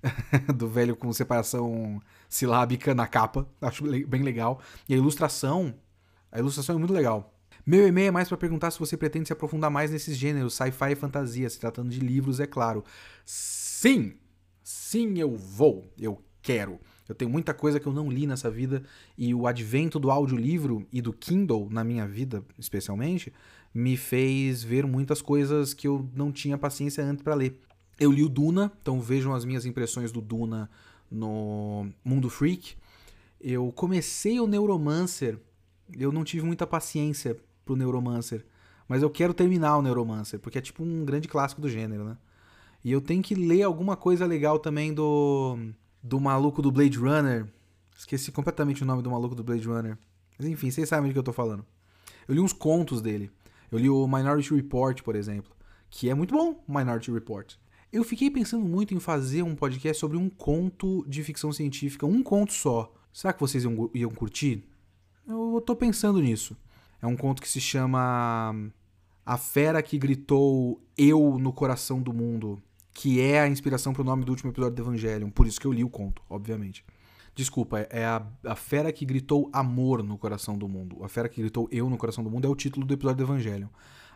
[0.55, 4.61] do velho com separação silábica na capa, acho bem legal.
[4.87, 5.73] E a ilustração,
[6.31, 7.33] a ilustração é muito legal.
[7.65, 10.91] Meu e-mail é mais para perguntar se você pretende se aprofundar mais nesses gêneros, sci-fi
[10.91, 12.83] e fantasia, se tratando de livros, é claro.
[13.25, 14.13] Sim!
[14.63, 16.79] Sim, eu vou, eu quero.
[17.07, 18.83] Eu tenho muita coisa que eu não li nessa vida
[19.17, 23.33] e o advento do audiolivro e do Kindle na minha vida, especialmente,
[23.73, 27.59] me fez ver muitas coisas que eu não tinha paciência antes para ler.
[27.99, 30.69] Eu li o Duna, então vejam as minhas impressões do Duna
[31.11, 32.75] no Mundo Freak.
[33.41, 35.37] Eu comecei o Neuromancer,
[35.97, 38.45] eu não tive muita paciência pro Neuromancer,
[38.87, 42.17] mas eu quero terminar o Neuromancer, porque é tipo um grande clássico do gênero, né?
[42.83, 45.57] E eu tenho que ler alguma coisa legal também do.
[46.01, 47.45] do maluco do Blade Runner.
[47.97, 49.97] Esqueci completamente o nome do maluco do Blade Runner.
[50.37, 51.65] Mas enfim, vocês sabem do que eu tô falando.
[52.27, 53.29] Eu li uns contos dele.
[53.69, 55.51] Eu li o Minority Report, por exemplo.
[55.89, 57.55] Que é muito bom, Minority Report.
[57.91, 62.21] Eu fiquei pensando muito em fazer um podcast sobre um conto de ficção científica, um
[62.21, 62.93] conto só.
[63.11, 64.63] Será que vocês iam, iam curtir?
[65.27, 66.55] Eu tô pensando nisso.
[67.01, 68.55] É um conto que se chama
[69.25, 72.61] A Fera que Gritou Eu no Coração do Mundo
[72.99, 75.29] que é a inspiração para o nome do último episódio do Evangelion.
[75.29, 76.83] Por isso que eu li o conto, obviamente.
[77.33, 81.01] Desculpa, é a, a fera que gritou amor no coração do mundo.
[81.01, 83.31] A fera que gritou eu no coração do mundo é o título do episódio do
[83.31, 83.69] Evangelion.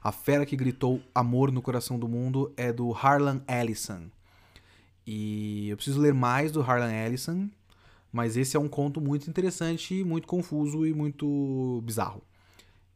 [0.03, 4.09] A fera que gritou amor no coração do mundo é do Harlan Ellison.
[5.07, 7.49] E eu preciso ler mais do Harlan Ellison,
[8.11, 12.21] mas esse é um conto muito interessante, muito confuso e muito bizarro.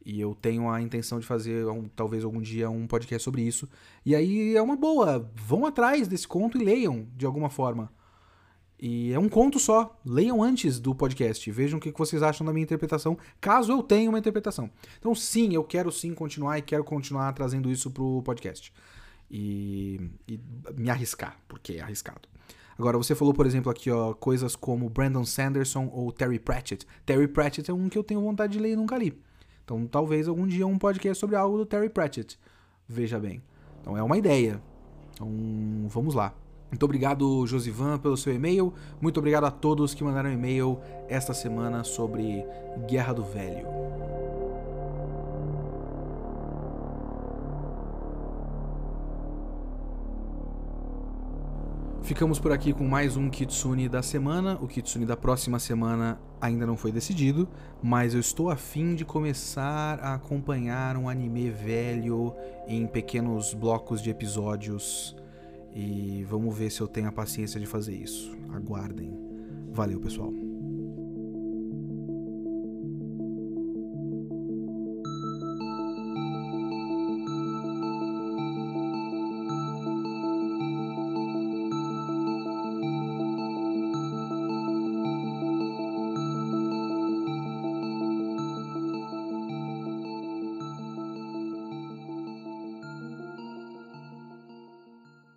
[0.05, 3.70] E eu tenho a intenção de fazer, um, talvez algum dia, um podcast sobre isso.
[4.05, 5.32] E aí é uma boa.
[5.34, 7.89] Vão atrás desse conto e leiam, de alguma forma.
[8.80, 9.99] E é um conto só.
[10.05, 11.49] Leiam antes do podcast.
[11.51, 14.69] Vejam o que vocês acham da minha interpretação, caso eu tenha uma interpretação.
[14.99, 18.71] Então, sim, eu quero sim continuar e quero continuar trazendo isso pro podcast.
[19.30, 20.39] E, e
[20.78, 22.30] me arriscar, porque é arriscado.
[22.78, 26.86] Agora, você falou, por exemplo, aqui, ó, coisas como Brandon Sanderson ou Terry Pratchett.
[27.05, 29.19] Terry Pratchett é um que eu tenho vontade de ler e nunca li.
[29.65, 32.39] Então, talvez algum dia um podcast sobre algo do Terry Pratchett.
[32.88, 33.41] Veja bem.
[33.82, 34.61] Então, é uma ideia.
[35.13, 35.28] Então,
[35.89, 36.36] vamos lá.
[36.70, 38.74] Muito obrigado, Josivan, pelo seu e-mail.
[38.99, 42.45] Muito obrigado a todos que mandaram e-mail esta semana sobre
[42.88, 43.65] Guerra do Velho.
[52.07, 54.57] Ficamos por aqui com mais um Kitsune da semana.
[54.61, 57.49] O Kitsune da próxima semana ainda não foi decidido,
[57.84, 62.34] mas eu estou afim de começar a acompanhar um anime velho
[62.65, 65.18] em pequenos blocos de episódios.
[65.80, 68.36] E vamos ver se eu tenho a paciência de fazer isso.
[68.49, 69.13] Aguardem.
[69.71, 70.34] Valeu, pessoal.